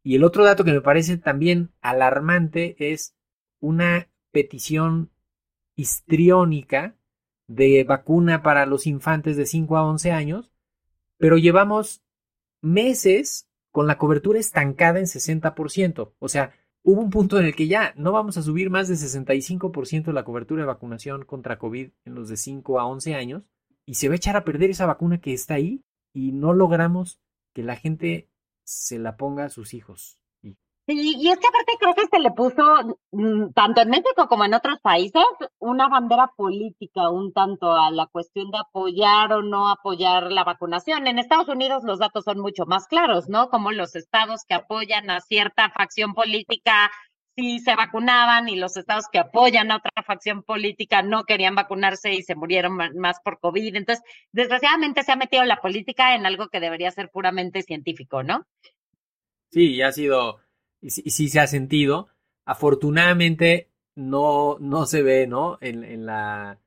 Y 0.03 0.17
el 0.17 0.25
otro 0.25 0.45
dato 0.45 0.65
que 0.65 0.73
me 0.73 0.81
parece 0.81 1.17
también 1.17 1.71
alarmante 1.81 2.75
es 2.93 3.15
una 3.61 4.09
petición 4.33 5.09
histriónica 5.77 6.97
de 7.47 7.85
vacuna 7.85 8.43
para 8.43 8.67
los 8.67 8.89
infantes 8.89 9.37
de 9.37 9.47
5 9.47 9.77
a 9.77 9.87
11 9.87 10.11
años, 10.11 10.51
pero 11.19 11.39
llevamos 11.39 12.03
meses 12.63 13.49
con 13.71 13.87
la 13.87 13.97
cobertura 13.97 14.41
estancada 14.41 14.99
en 14.99 15.07
60%. 15.07 16.15
O 16.19 16.29
sea, 16.29 16.53
hubo 16.83 17.01
un 17.01 17.11
punto 17.11 17.39
en 17.39 17.47
el 17.47 17.55
que 17.55 17.69
ya 17.69 17.95
no 17.97 18.11
vamos 18.11 18.37
a 18.39 18.43
subir 18.43 18.71
más 18.71 18.89
de 18.89 18.97
65% 18.97 20.11
la 20.11 20.25
cobertura 20.25 20.63
de 20.63 20.67
vacunación 20.67 21.25
contra 21.25 21.61
COVID 21.61 21.91
en 22.07 22.15
los 22.17 22.29
de 22.29 22.37
5 22.37 22.81
a 22.81 22.87
11 22.87 23.15
años 23.15 23.45
y 23.87 23.95
se 23.95 24.09
va 24.09 24.15
a 24.15 24.17
echar 24.17 24.37
a 24.37 24.45
perder 24.45 24.71
esa 24.71 24.87
vacuna 24.87 25.21
que 25.21 25.33
está 25.33 25.55
ahí 25.55 25.85
y 26.13 26.33
no 26.33 26.53
logramos 26.53 27.21
que 27.53 27.63
la 27.63 27.77
gente 27.77 28.29
se 28.65 28.99
la 28.99 29.17
ponga 29.17 29.45
a 29.45 29.51
sus 29.51 29.75
hijos. 29.75 30.19
Sí, 30.89 31.17
y 31.19 31.29
es 31.29 31.39
que 31.39 31.47
aparte 31.47 31.73
creo 31.79 31.95
que 31.95 32.07
se 32.07 32.19
le 32.19 32.31
puso, 32.31 32.63
mm, 33.11 33.53
tanto 33.53 33.83
en 33.83 33.91
México 33.91 34.27
como 34.27 34.47
en 34.47 34.55
otros 34.55 34.81
países, 34.81 35.23
una 35.59 35.87
bandera 35.87 36.33
política 36.35 37.11
un 37.11 37.35
tanto 37.35 37.73
a 37.73 37.91
la 37.91 38.07
cuestión 38.07 38.51
de 38.51 38.57
apoyar 38.57 39.35
o 39.35 39.43
no 39.43 39.69
apoyar 39.69 40.33
la 40.33 40.45
vacunación. 40.45 41.07
En 41.07 41.19
Estados 41.19 41.49
Unidos 41.49 41.85
los 41.85 41.99
datos 41.99 42.25
son 42.25 42.41
mucho 42.41 42.65
más 42.65 42.87
claros, 42.87 43.29
¿no? 43.29 43.51
Como 43.51 43.71
los 43.71 43.95
estados 43.97 44.45
que 44.49 44.55
apoyan 44.55 45.11
a 45.11 45.21
cierta 45.21 45.69
facción 45.69 46.15
política 46.15 46.91
sí 47.39 47.61
se 47.61 47.77
vacunaban 47.77 48.49
y 48.49 48.57
los 48.57 48.77
estados 48.77 49.05
que 49.13 49.21
apoyan 49.21 49.71
a 49.71 49.77
otra 49.77 50.03
facción 50.05 50.43
política 50.43 51.03
no 51.03 51.23
querían 51.23 51.55
vacunarse 51.55 52.13
y 52.13 52.23
se 52.23 52.35
murieron 52.35 52.77
más 52.97 53.21
por 53.23 53.39
COVID. 53.39 53.77
Entonces, 53.77 54.05
desgraciadamente 54.33 55.05
se 55.05 55.13
ha 55.13 55.17
metido 55.17 55.45
la 55.45 55.61
política 55.61 56.17
en 56.17 56.27
algo 56.27 56.49
que 56.49 56.59
debería 56.59 56.91
ser 56.91 57.11
puramente 57.11 57.63
científico, 57.63 58.25
¿no? 58.25 58.45
Sí, 59.53 59.81
ha 59.83 59.93
sido 59.93 60.41
y, 60.81 60.91
sí 60.91 61.29
se 61.29 61.39
ha 61.39 61.47
sentido. 61.47 62.09
Afortunadamente 62.45 63.69
no, 63.95 64.57
no 64.59 64.87
se 64.87 65.03
ve, 65.03 65.29
¿no? 65.29 65.59
En, 65.61 65.85
en 65.85 66.07
la 66.07 66.59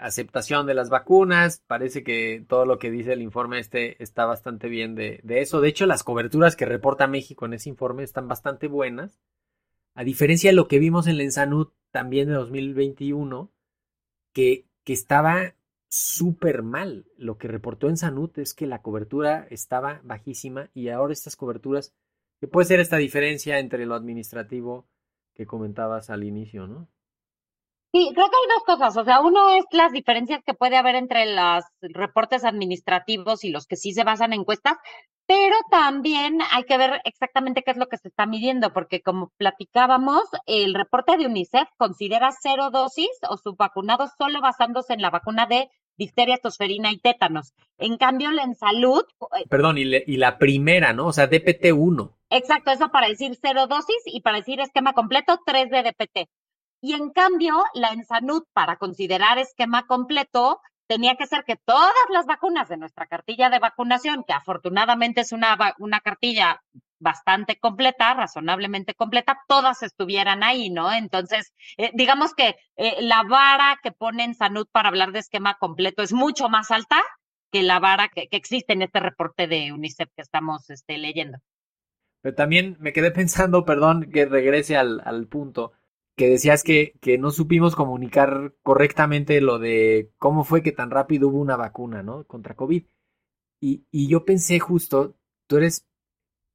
aceptación 0.00 0.66
de 0.66 0.74
las 0.74 0.90
vacunas. 0.90 1.62
Parece 1.66 2.02
que 2.02 2.44
todo 2.48 2.66
lo 2.66 2.78
que 2.78 2.90
dice 2.90 3.12
el 3.12 3.22
informe 3.22 3.58
este 3.58 4.02
está 4.02 4.24
bastante 4.26 4.68
bien 4.68 4.94
de, 4.94 5.20
de, 5.22 5.40
eso. 5.40 5.60
De 5.60 5.68
hecho, 5.68 5.86
las 5.86 6.04
coberturas 6.04 6.56
que 6.56 6.66
reporta 6.66 7.06
México 7.06 7.46
en 7.46 7.54
ese 7.54 7.68
informe 7.68 8.02
están 8.02 8.28
bastante 8.28 8.68
buenas. 8.68 9.20
A 9.94 10.04
diferencia 10.04 10.50
de 10.50 10.56
lo 10.56 10.68
que 10.68 10.78
vimos 10.78 11.06
en 11.06 11.16
la 11.16 11.24
Ensanud 11.24 11.68
también 11.90 12.28
de 12.28 12.34
2021, 12.34 13.50
que, 14.32 14.66
que 14.84 14.92
estaba 14.92 15.54
súper 15.88 16.62
mal. 16.62 17.06
Lo 17.16 17.38
que 17.38 17.48
reportó 17.48 17.88
en 17.88 17.96
Sanut 17.96 18.38
es 18.38 18.54
que 18.54 18.66
la 18.66 18.82
cobertura 18.82 19.46
estaba 19.50 20.00
bajísima 20.04 20.70
y 20.74 20.88
ahora 20.88 21.12
estas 21.12 21.36
coberturas, 21.36 21.94
que 22.40 22.48
puede 22.48 22.66
ser 22.66 22.80
esta 22.80 22.98
diferencia 22.98 23.58
entre 23.58 23.86
lo 23.86 23.94
administrativo 23.94 24.86
que 25.34 25.46
comentabas 25.46 26.10
al 26.10 26.24
inicio, 26.24 26.66
¿no? 26.66 26.88
Sí, 27.90 28.10
creo 28.14 28.26
que 28.28 28.36
hay 28.36 28.54
dos 28.54 28.64
cosas. 28.66 28.96
O 28.96 29.04
sea, 29.04 29.20
uno 29.20 29.48
es 29.50 29.64
las 29.72 29.92
diferencias 29.92 30.42
que 30.44 30.52
puede 30.52 30.76
haber 30.76 30.94
entre 30.94 31.34
los 31.34 31.64
reportes 31.80 32.44
administrativos 32.44 33.44
y 33.44 33.50
los 33.50 33.66
que 33.66 33.76
sí 33.76 33.92
se 33.92 34.04
basan 34.04 34.32
en 34.32 34.40
encuestas, 34.40 34.76
pero 35.26 35.56
también 35.70 36.38
hay 36.52 36.64
que 36.64 36.76
ver 36.76 37.00
exactamente 37.04 37.62
qué 37.62 37.70
es 37.70 37.76
lo 37.78 37.86
que 37.86 37.96
se 37.96 38.08
está 38.08 38.26
midiendo, 38.26 38.72
porque 38.72 39.00
como 39.00 39.30
platicábamos, 39.38 40.24
el 40.46 40.74
reporte 40.74 41.16
de 41.16 41.26
UNICEF 41.26 41.68
considera 41.78 42.30
cero 42.38 42.70
dosis 42.70 43.10
o 43.28 43.36
subvacunados 43.38 44.10
solo 44.18 44.40
basándose 44.40 44.92
en 44.92 45.02
la 45.02 45.10
vacuna 45.10 45.46
de 45.46 45.70
difteria, 45.96 46.38
tosferina 46.38 46.92
y 46.92 46.98
tétanos. 46.98 47.52
En 47.78 47.96
cambio, 47.96 48.30
en 48.30 48.54
salud... 48.54 49.02
Eh, 49.38 49.44
Perdón, 49.48 49.78
y, 49.78 49.82
y 49.82 50.16
la 50.16 50.38
primera, 50.38 50.92
¿no? 50.92 51.08
O 51.08 51.12
sea, 51.12 51.28
DPT-1. 51.28 52.12
Exacto, 52.30 52.70
eso 52.70 52.90
para 52.90 53.08
decir 53.08 53.36
cero 53.40 53.66
dosis 53.66 54.02
y 54.06 54.20
para 54.20 54.38
decir 54.38 54.60
esquema 54.60 54.92
completo, 54.92 55.40
3 55.44 55.70
de 55.70 55.82
DPT. 55.82 56.28
Y 56.80 56.94
en 56.94 57.10
cambio, 57.10 57.64
la 57.74 57.88
Ensanud, 57.88 58.44
para 58.52 58.76
considerar 58.76 59.38
esquema 59.38 59.86
completo, 59.86 60.60
tenía 60.86 61.16
que 61.16 61.26
ser 61.26 61.44
que 61.44 61.56
todas 61.56 61.92
las 62.10 62.26
vacunas 62.26 62.68
de 62.68 62.76
nuestra 62.76 63.06
cartilla 63.06 63.50
de 63.50 63.58
vacunación, 63.58 64.24
que 64.26 64.32
afortunadamente 64.32 65.20
es 65.20 65.32
una, 65.32 65.56
una 65.78 66.00
cartilla 66.00 66.62
bastante 66.98 67.58
completa, 67.58 68.14
razonablemente 68.14 68.94
completa, 68.94 69.38
todas 69.46 69.82
estuvieran 69.82 70.42
ahí, 70.42 70.70
¿no? 70.70 70.92
Entonces, 70.92 71.52
eh, 71.76 71.90
digamos 71.94 72.34
que 72.34 72.56
eh, 72.76 72.96
la 73.00 73.22
vara 73.22 73.78
que 73.82 73.92
pone 73.92 74.24
en 74.24 74.34
Sanud 74.34 74.66
para 74.72 74.88
hablar 74.88 75.12
de 75.12 75.20
esquema 75.20 75.56
completo 75.58 76.02
es 76.02 76.12
mucho 76.12 76.48
más 76.48 76.70
alta 76.70 77.00
que 77.52 77.62
la 77.62 77.78
vara 77.78 78.08
que, 78.08 78.28
existe 78.30 78.72
en 78.72 78.82
este 78.82 79.00
reporte 79.00 79.46
de 79.46 79.72
UNICEF 79.72 80.10
que 80.14 80.22
estamos 80.22 80.68
este, 80.70 80.98
leyendo. 80.98 81.38
Pero 82.20 82.34
también 82.34 82.76
me 82.80 82.92
quedé 82.92 83.10
pensando, 83.12 83.64
perdón 83.64 84.10
que 84.10 84.26
regrese 84.26 84.76
al, 84.76 85.00
al 85.04 85.28
punto, 85.28 85.72
que 86.18 86.28
decías 86.28 86.64
que, 86.64 86.98
que, 87.00 87.16
no 87.16 87.30
supimos 87.30 87.76
comunicar 87.76 88.52
correctamente 88.62 89.40
lo 89.40 89.60
de 89.60 90.10
cómo 90.18 90.42
fue 90.42 90.64
que 90.64 90.72
tan 90.72 90.90
rápido 90.90 91.28
hubo 91.28 91.40
una 91.40 91.56
vacuna, 91.56 92.02
¿no? 92.02 92.24
Contra 92.24 92.56
COVID. 92.56 92.84
Y, 93.60 93.86
y 93.92 94.08
yo 94.08 94.24
pensé 94.24 94.58
justo, 94.58 95.14
tú 95.46 95.58
eres 95.58 95.86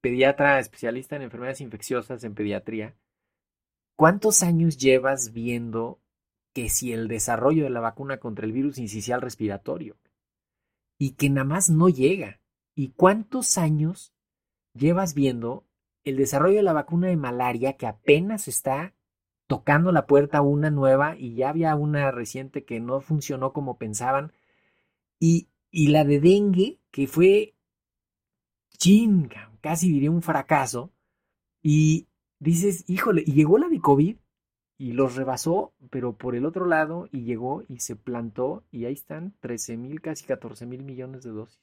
pediatra 0.01 0.59
especialista 0.59 1.15
en 1.15 1.21
enfermedades 1.21 1.61
infecciosas 1.61 2.25
en 2.25 2.35
pediatría. 2.35 2.97
¿Cuántos 3.95 4.43
años 4.43 4.77
llevas 4.77 5.31
viendo 5.31 6.01
que 6.53 6.67
si 6.67 6.91
el 6.91 7.07
desarrollo 7.07 7.63
de 7.63 7.69
la 7.69 7.79
vacuna 7.79 8.17
contra 8.17 8.45
el 8.45 8.51
virus 8.51 8.77
incisional 8.79 9.21
respiratorio 9.21 9.95
y 10.99 11.11
que 11.11 11.29
nada 11.29 11.45
más 11.45 11.69
no 11.69 11.87
llega? 11.87 12.41
¿Y 12.75 12.89
cuántos 12.89 13.57
años 13.57 14.13
llevas 14.73 15.13
viendo 15.13 15.65
el 16.03 16.17
desarrollo 16.17 16.57
de 16.57 16.63
la 16.63 16.73
vacuna 16.73 17.07
de 17.07 17.15
malaria 17.15 17.77
que 17.77 17.87
apenas 17.87 18.49
está 18.49 18.93
tocando 19.53 19.91
la 19.91 20.07
puerta 20.07 20.41
una 20.41 20.71
nueva 20.71 21.15
y 21.17 21.35
ya 21.35 21.49
había 21.49 21.75
una 21.75 22.09
reciente 22.11 22.63
que 22.63 22.79
no 22.79 23.01
funcionó 23.01 23.53
como 23.53 23.77
pensaban. 23.77 24.31
Y, 25.19 25.47
y 25.69 25.89
la 25.89 26.03
de 26.03 26.19
dengue, 26.19 26.79
que 26.89 27.07
fue 27.07 27.53
chinga, 28.77 29.51
casi 29.61 29.91
diría 29.91 30.09
un 30.09 30.23
fracaso. 30.23 30.91
Y 31.61 32.07
dices, 32.39 32.83
híjole, 32.87 33.23
y 33.25 33.33
llegó 33.33 33.59
la 33.59 33.69
de 33.69 33.79
COVID 33.79 34.17
y 34.79 34.91
los 34.93 35.15
rebasó, 35.15 35.73
pero 35.91 36.17
por 36.17 36.35
el 36.35 36.45
otro 36.45 36.65
lado, 36.65 37.07
y 37.11 37.21
llegó 37.21 37.63
y 37.69 37.79
se 37.79 37.95
plantó, 37.95 38.63
y 38.71 38.85
ahí 38.85 38.93
están 38.93 39.35
13 39.39 39.77
mil, 39.77 40.01
casi 40.01 40.25
14 40.25 40.65
mil 40.65 40.83
millones 40.83 41.23
de 41.23 41.29
dosis. 41.29 41.61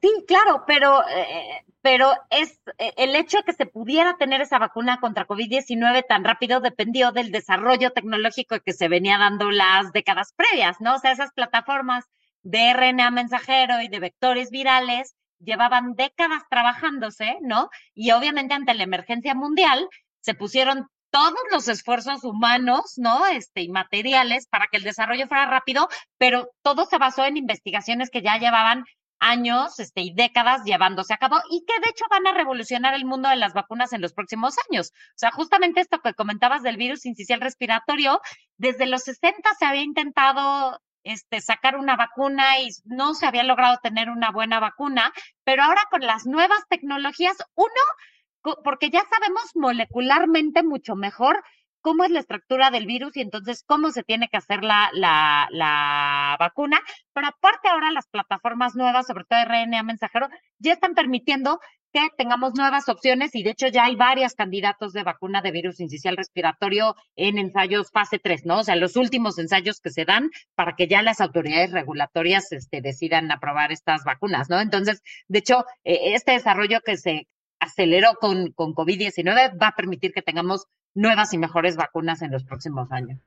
Sí, 0.00 0.08
claro, 0.28 0.64
pero, 0.66 1.02
eh, 1.08 1.64
pero 1.82 2.12
es 2.30 2.60
eh, 2.78 2.92
el 2.96 3.16
hecho 3.16 3.38
de 3.38 3.44
que 3.44 3.52
se 3.52 3.66
pudiera 3.66 4.16
tener 4.16 4.40
esa 4.40 4.58
vacuna 4.58 5.00
contra 5.00 5.26
COVID-19 5.26 6.06
tan 6.06 6.22
rápido 6.24 6.60
dependió 6.60 7.10
del 7.10 7.32
desarrollo 7.32 7.90
tecnológico 7.90 8.60
que 8.64 8.72
se 8.72 8.88
venía 8.88 9.18
dando 9.18 9.50
las 9.50 9.92
décadas 9.92 10.32
previas, 10.36 10.80
¿no? 10.80 10.94
O 10.94 10.98
sea, 10.98 11.12
esas 11.12 11.32
plataformas 11.32 12.04
de 12.42 12.72
RNA 12.72 13.10
mensajero 13.10 13.80
y 13.82 13.88
de 13.88 14.00
vectores 14.00 14.50
virales 14.50 15.14
llevaban 15.40 15.94
décadas 15.94 16.42
trabajándose, 16.48 17.38
¿no? 17.42 17.68
Y 17.94 18.12
obviamente 18.12 18.54
ante 18.54 18.74
la 18.74 18.84
emergencia 18.84 19.34
mundial 19.34 19.88
se 20.20 20.34
pusieron 20.34 20.88
todos 21.10 21.38
los 21.50 21.68
esfuerzos 21.68 22.24
humanos, 22.24 22.94
¿no? 22.96 23.26
Este, 23.26 23.62
y 23.62 23.68
materiales 23.68 24.46
para 24.48 24.66
que 24.70 24.76
el 24.76 24.82
desarrollo 24.84 25.26
fuera 25.26 25.46
rápido, 25.46 25.88
pero 26.18 26.50
todo 26.62 26.84
se 26.84 26.98
basó 26.98 27.24
en 27.24 27.36
investigaciones 27.36 28.10
que 28.10 28.22
ya 28.22 28.36
llevaban 28.38 28.84
años 29.20 29.78
este, 29.78 30.02
y 30.02 30.12
décadas 30.14 30.64
llevándose 30.64 31.14
a 31.14 31.18
cabo 31.18 31.36
y 31.50 31.64
que 31.66 31.80
de 31.80 31.90
hecho 31.90 32.04
van 32.10 32.26
a 32.26 32.32
revolucionar 32.32 32.94
el 32.94 33.04
mundo 33.04 33.28
de 33.28 33.36
las 33.36 33.52
vacunas 33.52 33.92
en 33.92 34.00
los 34.00 34.12
próximos 34.12 34.56
años. 34.70 34.92
O 34.92 35.18
sea, 35.18 35.30
justamente 35.30 35.80
esto 35.80 36.00
que 36.00 36.14
comentabas 36.14 36.62
del 36.62 36.76
virus 36.76 37.06
incisional 37.06 37.42
respiratorio, 37.42 38.20
desde 38.56 38.86
los 38.86 39.02
60 39.02 39.50
se 39.58 39.64
había 39.64 39.82
intentado 39.82 40.80
este, 41.04 41.40
sacar 41.40 41.76
una 41.76 41.96
vacuna 41.96 42.60
y 42.60 42.68
no 42.84 43.14
se 43.14 43.26
había 43.26 43.42
logrado 43.42 43.78
tener 43.82 44.10
una 44.10 44.30
buena 44.30 44.60
vacuna, 44.60 45.12
pero 45.44 45.62
ahora 45.62 45.82
con 45.90 46.00
las 46.02 46.26
nuevas 46.26 46.60
tecnologías, 46.68 47.36
uno, 47.54 48.54
porque 48.64 48.90
ya 48.90 49.02
sabemos 49.10 49.44
molecularmente 49.54 50.62
mucho 50.62 50.96
mejor 50.96 51.42
cómo 51.80 52.04
es 52.04 52.10
la 52.10 52.20
estructura 52.20 52.70
del 52.70 52.86
virus 52.86 53.16
y 53.16 53.20
entonces 53.20 53.62
cómo 53.66 53.90
se 53.90 54.02
tiene 54.02 54.28
que 54.28 54.36
hacer 54.36 54.64
la, 54.64 54.90
la, 54.92 55.48
la 55.50 56.36
vacuna. 56.38 56.80
Pero 57.12 57.28
aparte 57.28 57.68
ahora 57.68 57.90
las 57.90 58.06
plataformas 58.08 58.74
nuevas, 58.74 59.06
sobre 59.06 59.24
todo 59.24 59.38
RNA 59.44 59.82
mensajero, 59.82 60.28
ya 60.58 60.72
están 60.72 60.94
permitiendo 60.94 61.60
que 61.92 62.08
tengamos 62.16 62.54
nuevas 62.54 62.88
opciones 62.88 63.34
y 63.34 63.42
de 63.42 63.50
hecho 63.50 63.68
ya 63.68 63.84
hay 63.84 63.96
varios 63.96 64.34
candidatos 64.34 64.92
de 64.92 65.02
vacuna 65.02 65.40
de 65.40 65.52
virus 65.52 65.80
incisional 65.80 66.18
respiratorio 66.18 66.94
en 67.16 67.38
ensayos 67.38 67.90
fase 67.90 68.18
3, 68.18 68.44
¿no? 68.44 68.58
O 68.58 68.64
sea, 68.64 68.76
los 68.76 68.96
últimos 68.96 69.38
ensayos 69.38 69.80
que 69.80 69.90
se 69.90 70.04
dan 70.04 70.30
para 70.54 70.76
que 70.76 70.86
ya 70.86 71.02
las 71.02 71.20
autoridades 71.20 71.72
regulatorias 71.72 72.52
este, 72.52 72.80
decidan 72.82 73.30
aprobar 73.32 73.72
estas 73.72 74.04
vacunas, 74.04 74.50
¿no? 74.50 74.60
Entonces, 74.60 75.02
de 75.28 75.38
hecho, 75.38 75.64
eh, 75.84 76.14
este 76.14 76.32
desarrollo 76.32 76.80
que 76.84 76.96
se 76.96 77.26
aceleró 77.60 78.14
con, 78.20 78.52
con 78.52 78.74
COVID-19 78.74 79.60
va 79.60 79.68
a 79.68 79.74
permitir 79.74 80.12
que 80.12 80.22
tengamos 80.22 80.66
nuevas 80.98 81.32
y 81.32 81.38
mejores 81.38 81.76
vacunas 81.76 82.22
en 82.22 82.32
los 82.32 82.42
próximos 82.42 82.90
años. 82.90 83.20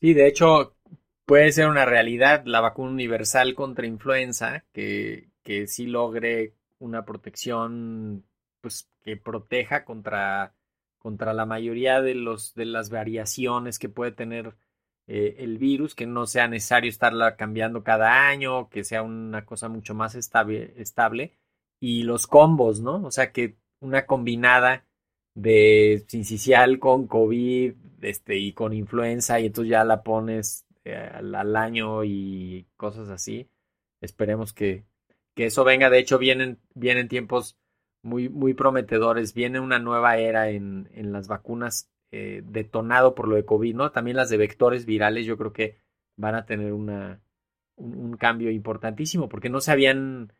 Sí, 0.00 0.12
de 0.12 0.26
hecho, 0.26 0.76
puede 1.24 1.50
ser 1.52 1.68
una 1.68 1.86
realidad 1.86 2.42
la 2.44 2.60
vacuna 2.60 2.90
universal 2.90 3.54
contra 3.54 3.86
influenza, 3.86 4.64
que, 4.72 5.28
que 5.42 5.66
sí 5.66 5.86
logre 5.86 6.52
una 6.78 7.04
protección 7.04 8.24
pues 8.60 8.88
que 9.02 9.16
proteja 9.16 9.84
contra, 9.84 10.54
contra 10.98 11.32
la 11.32 11.46
mayoría 11.46 12.02
de 12.02 12.14
los 12.14 12.54
de 12.54 12.66
las 12.66 12.90
variaciones 12.90 13.78
que 13.78 13.88
puede 13.88 14.12
tener 14.12 14.54
eh, 15.06 15.36
el 15.38 15.56
virus, 15.56 15.94
que 15.94 16.06
no 16.06 16.26
sea 16.26 16.46
necesario 16.46 16.90
estarla 16.90 17.36
cambiando 17.36 17.82
cada 17.82 18.28
año, 18.28 18.68
que 18.68 18.84
sea 18.84 19.02
una 19.02 19.46
cosa 19.46 19.68
mucho 19.68 19.94
más 19.94 20.14
estable, 20.14 20.74
estable 20.76 21.38
y 21.80 22.02
los 22.02 22.26
combos, 22.26 22.80
¿no? 22.80 23.02
O 23.04 23.10
sea 23.10 23.32
que 23.32 23.56
una 23.80 24.06
combinada 24.06 24.84
de 25.34 26.04
sincicial 26.08 26.78
con 26.78 27.06
COVID 27.06 27.74
este, 28.02 28.36
y 28.36 28.52
con 28.52 28.72
influenza 28.72 29.40
y 29.40 29.46
entonces 29.46 29.70
ya 29.70 29.84
la 29.84 30.02
pones 30.02 30.64
eh, 30.84 30.94
al, 30.94 31.56
año 31.56 32.04
y 32.04 32.66
cosas 32.76 33.08
así. 33.08 33.48
Esperemos 34.00 34.52
que, 34.52 34.84
que 35.34 35.46
eso 35.46 35.64
venga. 35.64 35.90
De 35.90 35.98
hecho, 35.98 36.18
vienen, 36.18 36.58
vienen 36.74 37.08
tiempos 37.08 37.58
muy, 38.02 38.28
muy 38.28 38.54
prometedores. 38.54 39.34
Viene 39.34 39.60
una 39.60 39.78
nueva 39.78 40.18
era 40.18 40.50
en, 40.50 40.88
en 40.94 41.12
las 41.12 41.26
vacunas 41.26 41.90
eh, 42.12 42.42
detonado 42.44 43.14
por 43.14 43.26
lo 43.28 43.36
de 43.36 43.44
COVID, 43.44 43.74
¿no? 43.74 43.90
También 43.90 44.16
las 44.16 44.30
de 44.30 44.36
vectores 44.36 44.86
virales, 44.86 45.26
yo 45.26 45.36
creo 45.36 45.52
que 45.52 45.78
van 46.16 46.36
a 46.36 46.46
tener 46.46 46.72
una, 46.72 47.20
un, 47.76 47.96
un 47.96 48.16
cambio 48.16 48.50
importantísimo, 48.50 49.28
porque 49.28 49.48
no 49.48 49.60
se 49.60 49.72
habían, 49.72 50.32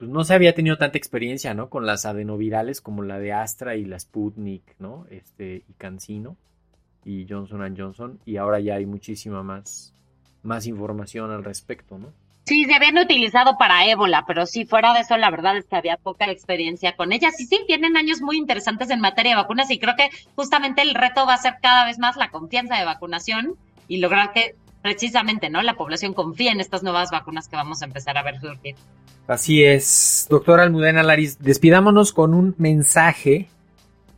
pues 0.00 0.10
no 0.10 0.24
se 0.24 0.32
había 0.32 0.54
tenido 0.54 0.78
tanta 0.78 0.96
experiencia, 0.96 1.52
¿no? 1.52 1.68
Con 1.68 1.84
las 1.84 2.06
adenovirales 2.06 2.80
como 2.80 3.02
la 3.02 3.18
de 3.18 3.34
Astra 3.34 3.76
y 3.76 3.84
la 3.84 4.00
Sputnik, 4.00 4.62
¿no? 4.78 5.04
Este, 5.10 5.62
y 5.68 5.72
Cancino 5.74 6.38
y 7.04 7.26
Johnson 7.28 7.76
Johnson, 7.76 8.18
y 8.24 8.38
ahora 8.38 8.60
ya 8.60 8.76
hay 8.76 8.86
muchísima 8.86 9.42
más, 9.42 9.92
más 10.42 10.66
información 10.66 11.30
al 11.30 11.44
respecto, 11.44 11.98
¿no? 11.98 12.14
Sí, 12.46 12.64
se 12.64 12.72
habían 12.72 12.96
utilizado 12.96 13.58
para 13.58 13.84
ébola, 13.84 14.24
pero 14.26 14.46
sí, 14.46 14.64
fuera 14.64 14.94
de 14.94 15.00
eso, 15.00 15.18
la 15.18 15.30
verdad 15.30 15.58
es 15.58 15.66
que 15.66 15.76
había 15.76 15.98
poca 15.98 16.30
experiencia 16.30 16.96
con 16.96 17.12
ellas. 17.12 17.38
Y 17.38 17.44
sí, 17.44 17.60
tienen 17.66 17.98
años 17.98 18.22
muy 18.22 18.38
interesantes 18.38 18.88
en 18.88 19.00
materia 19.00 19.32
de 19.32 19.42
vacunas 19.42 19.70
y 19.70 19.78
creo 19.78 19.96
que 19.96 20.08
justamente 20.34 20.80
el 20.80 20.94
reto 20.94 21.26
va 21.26 21.34
a 21.34 21.38
ser 21.38 21.56
cada 21.60 21.84
vez 21.84 21.98
más 21.98 22.16
la 22.16 22.30
confianza 22.30 22.78
de 22.78 22.86
vacunación 22.86 23.56
y 23.86 23.98
lograr 23.98 24.32
que 24.32 24.54
precisamente, 24.82 25.50
¿no? 25.50 25.62
La 25.62 25.74
población 25.74 26.14
confíe 26.14 26.50
en 26.50 26.60
estas 26.60 26.82
nuevas 26.82 27.10
vacunas 27.10 27.48
que 27.48 27.56
vamos 27.56 27.82
a 27.82 27.84
empezar 27.84 28.16
a 28.18 28.22
ver 28.22 28.40
surgir. 28.40 28.76
Así 29.26 29.62
es. 29.62 30.26
Doctora 30.28 30.64
Almudena 30.64 31.02
Laris, 31.02 31.38
despidámonos 31.38 32.12
con 32.12 32.34
un 32.34 32.54
mensaje 32.58 33.48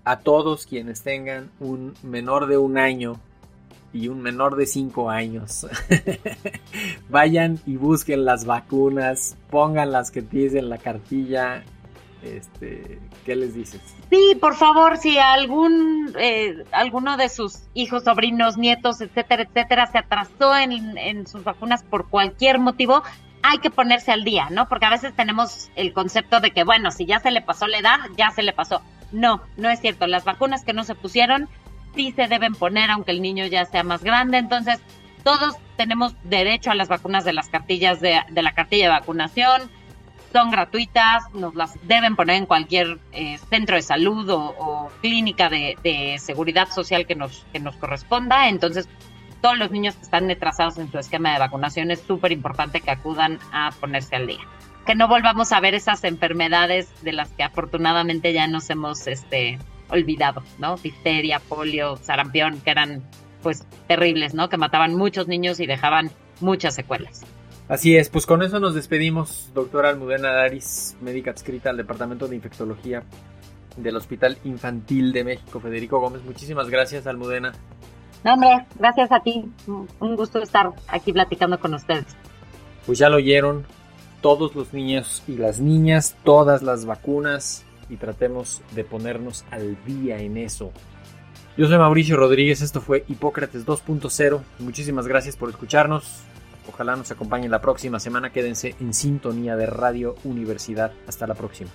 a 0.05 0.21
todos 0.21 0.67
quienes 0.67 1.03
tengan 1.03 1.51
un 1.61 1.95
menor 2.03 2.47
de 2.47 2.57
un 2.57 2.79
año 2.79 3.21
y 3.93 4.09
un 4.09 4.23
menor 4.23 4.57
de 4.57 4.67
5 4.67 5.11
años. 5.11 5.67
Vayan 7.11 7.61
y 7.67 7.77
busquen 7.77 8.25
las 8.25 8.47
vacunas, 8.47 9.37
pongan 9.51 9.93
las 9.93 10.11
que 10.11 10.23
tienes 10.23 10.55
en 10.55 10.71
la 10.71 10.79
cartilla. 10.79 11.63
Este, 12.23 13.01
¿qué 13.25 13.35
les 13.35 13.55
dices? 13.55 13.81
Sí, 14.11 14.37
por 14.41 14.55
favor, 14.55 14.97
si 14.97 15.19
algún 15.19 16.15
eh, 16.19 16.65
alguno 16.71 17.17
de 17.17 17.29
sus 17.29 17.65
hijos, 17.75 18.05
sobrinos, 18.05 18.57
nietos, 18.57 19.01
etcétera, 19.01 19.43
etcétera, 19.43 19.87
se 19.89 19.99
atrasó 19.99 20.57
en, 20.57 20.97
en 20.97 21.27
sus 21.27 21.43
vacunas 21.43 21.83
por 21.83 22.09
cualquier 22.09 22.61
motivo, 22.61 23.03
hay 23.43 23.59
que 23.59 23.71
ponerse 23.71 24.13
al 24.13 24.25
día, 24.25 24.49
¿no? 24.51 24.69
Porque 24.69 24.87
a 24.87 24.91
veces 24.91 25.15
tenemos 25.15 25.71
el 25.75 25.93
concepto 25.93 26.41
de 26.41 26.53
que, 26.53 26.65
bueno, 26.65 26.91
si 26.93 27.07
ya 27.07 27.19
se 27.19 27.33
le 27.33 27.43
pasó 27.43 27.67
la 27.67 27.79
edad, 27.79 27.99
ya 28.17 28.31
se 28.31 28.43
le 28.43 28.53
pasó. 28.53 28.83
No, 29.11 29.43
no 29.57 29.69
es 29.69 29.81
cierto. 29.81 30.07
Las 30.07 30.25
vacunas 30.25 30.65
que 30.65 30.73
no 30.73 30.85
se 30.85 30.95
pusieron 30.95 31.49
sí 31.95 32.13
se 32.13 32.29
deben 32.29 32.55
poner 32.55 32.91
aunque 32.91 33.11
el 33.11 33.21
niño 33.21 33.47
ya 33.47 33.65
sea 33.65 33.83
más 33.83 34.03
grande. 34.05 34.39
Entonces, 34.39 34.81
todos 35.25 35.57
tenemos 35.77 36.15
derecho 36.25 36.71
a 36.71 36.75
las 36.75 36.89
vacunas 36.89 37.25
de 37.25 37.33
las 37.33 37.49
cartillas 37.49 38.01
de, 38.01 38.21
de 38.31 38.43
la 38.43 38.53
cartilla 38.53 38.85
de 38.85 38.91
vacunación. 38.91 39.71
Son 40.33 40.51
gratuitas, 40.51 41.31
nos 41.35 41.55
las 41.55 41.77
deben 41.87 42.17
poner 42.17 42.37
en 42.37 42.47
cualquier 42.47 42.99
eh, 43.13 43.39
centro 43.51 43.77
de 43.77 43.83
salud 43.83 44.29
o, 44.31 44.55
o 44.59 44.91
clínica 45.03 45.51
de, 45.51 46.17
seguridad 46.19 46.69
social 46.71 47.07
que 47.07 47.15
nos, 47.15 47.45
que 47.53 47.61
nos 47.61 47.77
corresponda. 47.77 48.49
Entonces, 48.49 48.89
todos 49.43 49.59
los 49.59 49.71
niños 49.71 49.95
que 49.97 50.03
están 50.03 50.29
retrasados 50.29 50.79
en 50.79 50.91
su 50.91 50.99
esquema 50.99 51.33
de 51.33 51.39
vacunación 51.39 51.91
es 51.91 52.01
súper 52.01 52.33
importante 52.33 52.81
que 52.81 52.91
acudan 52.91 53.39
a 53.53 53.73
ponerse 53.79 54.17
al 54.17 54.27
día. 54.27 54.41
Que 54.87 54.95
no 54.95 55.07
volvamos 55.07 55.53
a 55.53 55.61
ver 55.61 55.75
esas 55.75 56.03
enfermedades 56.05 56.91
de 57.03 57.13
las 57.13 57.29
que 57.31 57.43
afortunadamente 57.43 58.33
ya 58.33 58.47
nos 58.47 58.71
hemos 58.71 59.07
este, 59.07 59.59
olvidado, 59.91 60.43
¿no? 60.59 60.77
Difteria, 60.77 61.41
polio, 61.41 61.97
sarampión, 61.97 62.61
que 62.61 62.71
eran 62.71 63.03
pues 63.43 63.67
terribles, 63.87 64.35
¿no? 64.35 64.49
Que 64.49 64.57
mataban 64.57 64.95
muchos 64.95 65.29
niños 65.29 65.61
y 65.61 65.67
dejaban 65.67 66.11
muchas 66.41 66.75
secuelas. 66.75 67.25
Así 67.69 67.97
es, 67.97 68.09
pues 68.09 68.27
con 68.27 68.43
eso 68.43 68.61
nos 68.61 68.75
despedimos, 68.75 69.51
doctora 69.55 69.89
Almudena 69.89 70.33
Daris, 70.33 70.97
médica 71.01 71.31
adscrita 71.31 71.71
al 71.71 71.77
Departamento 71.77 72.29
de 72.29 72.37
Infectología 72.37 73.03
del 73.77 73.97
Hospital 73.97 74.37
Infantil 74.45 75.13
de 75.13 75.25
México, 75.25 75.61
Federico 75.61 76.01
Gómez. 76.01 76.23
Muchísimas 76.25 76.69
gracias, 76.69 77.07
Almudena. 77.07 77.53
No, 78.25 78.35
hombre, 78.35 78.67
gracias 78.79 79.11
a 79.11 79.21
ti. 79.21 79.45
Un 79.67 80.17
gusto 80.17 80.41
estar 80.41 80.71
aquí 80.89 81.13
platicando 81.13 81.59
con 81.59 81.75
ustedes. 81.75 82.05
Pues 82.87 82.99
ya 82.99 83.09
lo 83.09 83.17
oyeron, 83.17 83.65
todos 84.21 84.55
los 84.55 84.73
niños 84.73 85.23
y 85.27 85.37
las 85.37 85.61
niñas, 85.61 86.17
todas 86.25 86.63
las 86.63 86.85
vacunas 86.85 87.65
y 87.89 87.97
tratemos 87.97 88.63
de 88.75 88.85
ponernos 88.85 89.45
al 89.51 89.77
día 89.85 90.19
en 90.19 90.37
eso. 90.37 90.73
Yo 91.57 91.67
soy 91.67 91.77
Mauricio 91.77 92.17
Rodríguez, 92.17 92.63
esto 92.63 92.81
fue 92.81 93.05
Hipócrates 93.09 93.67
2.0. 93.67 94.41
Muchísimas 94.59 95.07
gracias 95.07 95.37
por 95.37 95.51
escucharnos. 95.51 96.23
Ojalá 96.69 96.97
nos 96.97 97.11
acompañen 97.11 97.51
la 97.51 97.61
próxima 97.61 97.99
semana. 97.99 98.31
Quédense 98.31 98.75
en 98.81 98.95
sintonía 98.95 99.57
de 99.57 99.67
Radio 99.67 100.17
Universidad. 100.25 100.93
Hasta 101.07 101.27
la 101.27 101.35
próxima. 101.35 101.71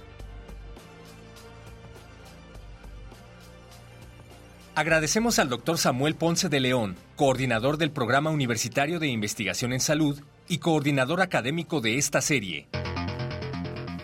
Agradecemos 4.77 5.39
al 5.39 5.49
doctor 5.49 5.79
Samuel 5.79 6.13
Ponce 6.13 6.49
de 6.49 6.59
León, 6.59 6.97
coordinador 7.15 7.77
del 7.77 7.89
Programa 7.89 8.29
Universitario 8.29 8.99
de 8.99 9.07
Investigación 9.07 9.73
en 9.73 9.79
Salud 9.79 10.21
y 10.47 10.59
coordinador 10.59 11.21
académico 11.21 11.81
de 11.81 11.97
esta 11.97 12.21
serie. 12.21 12.67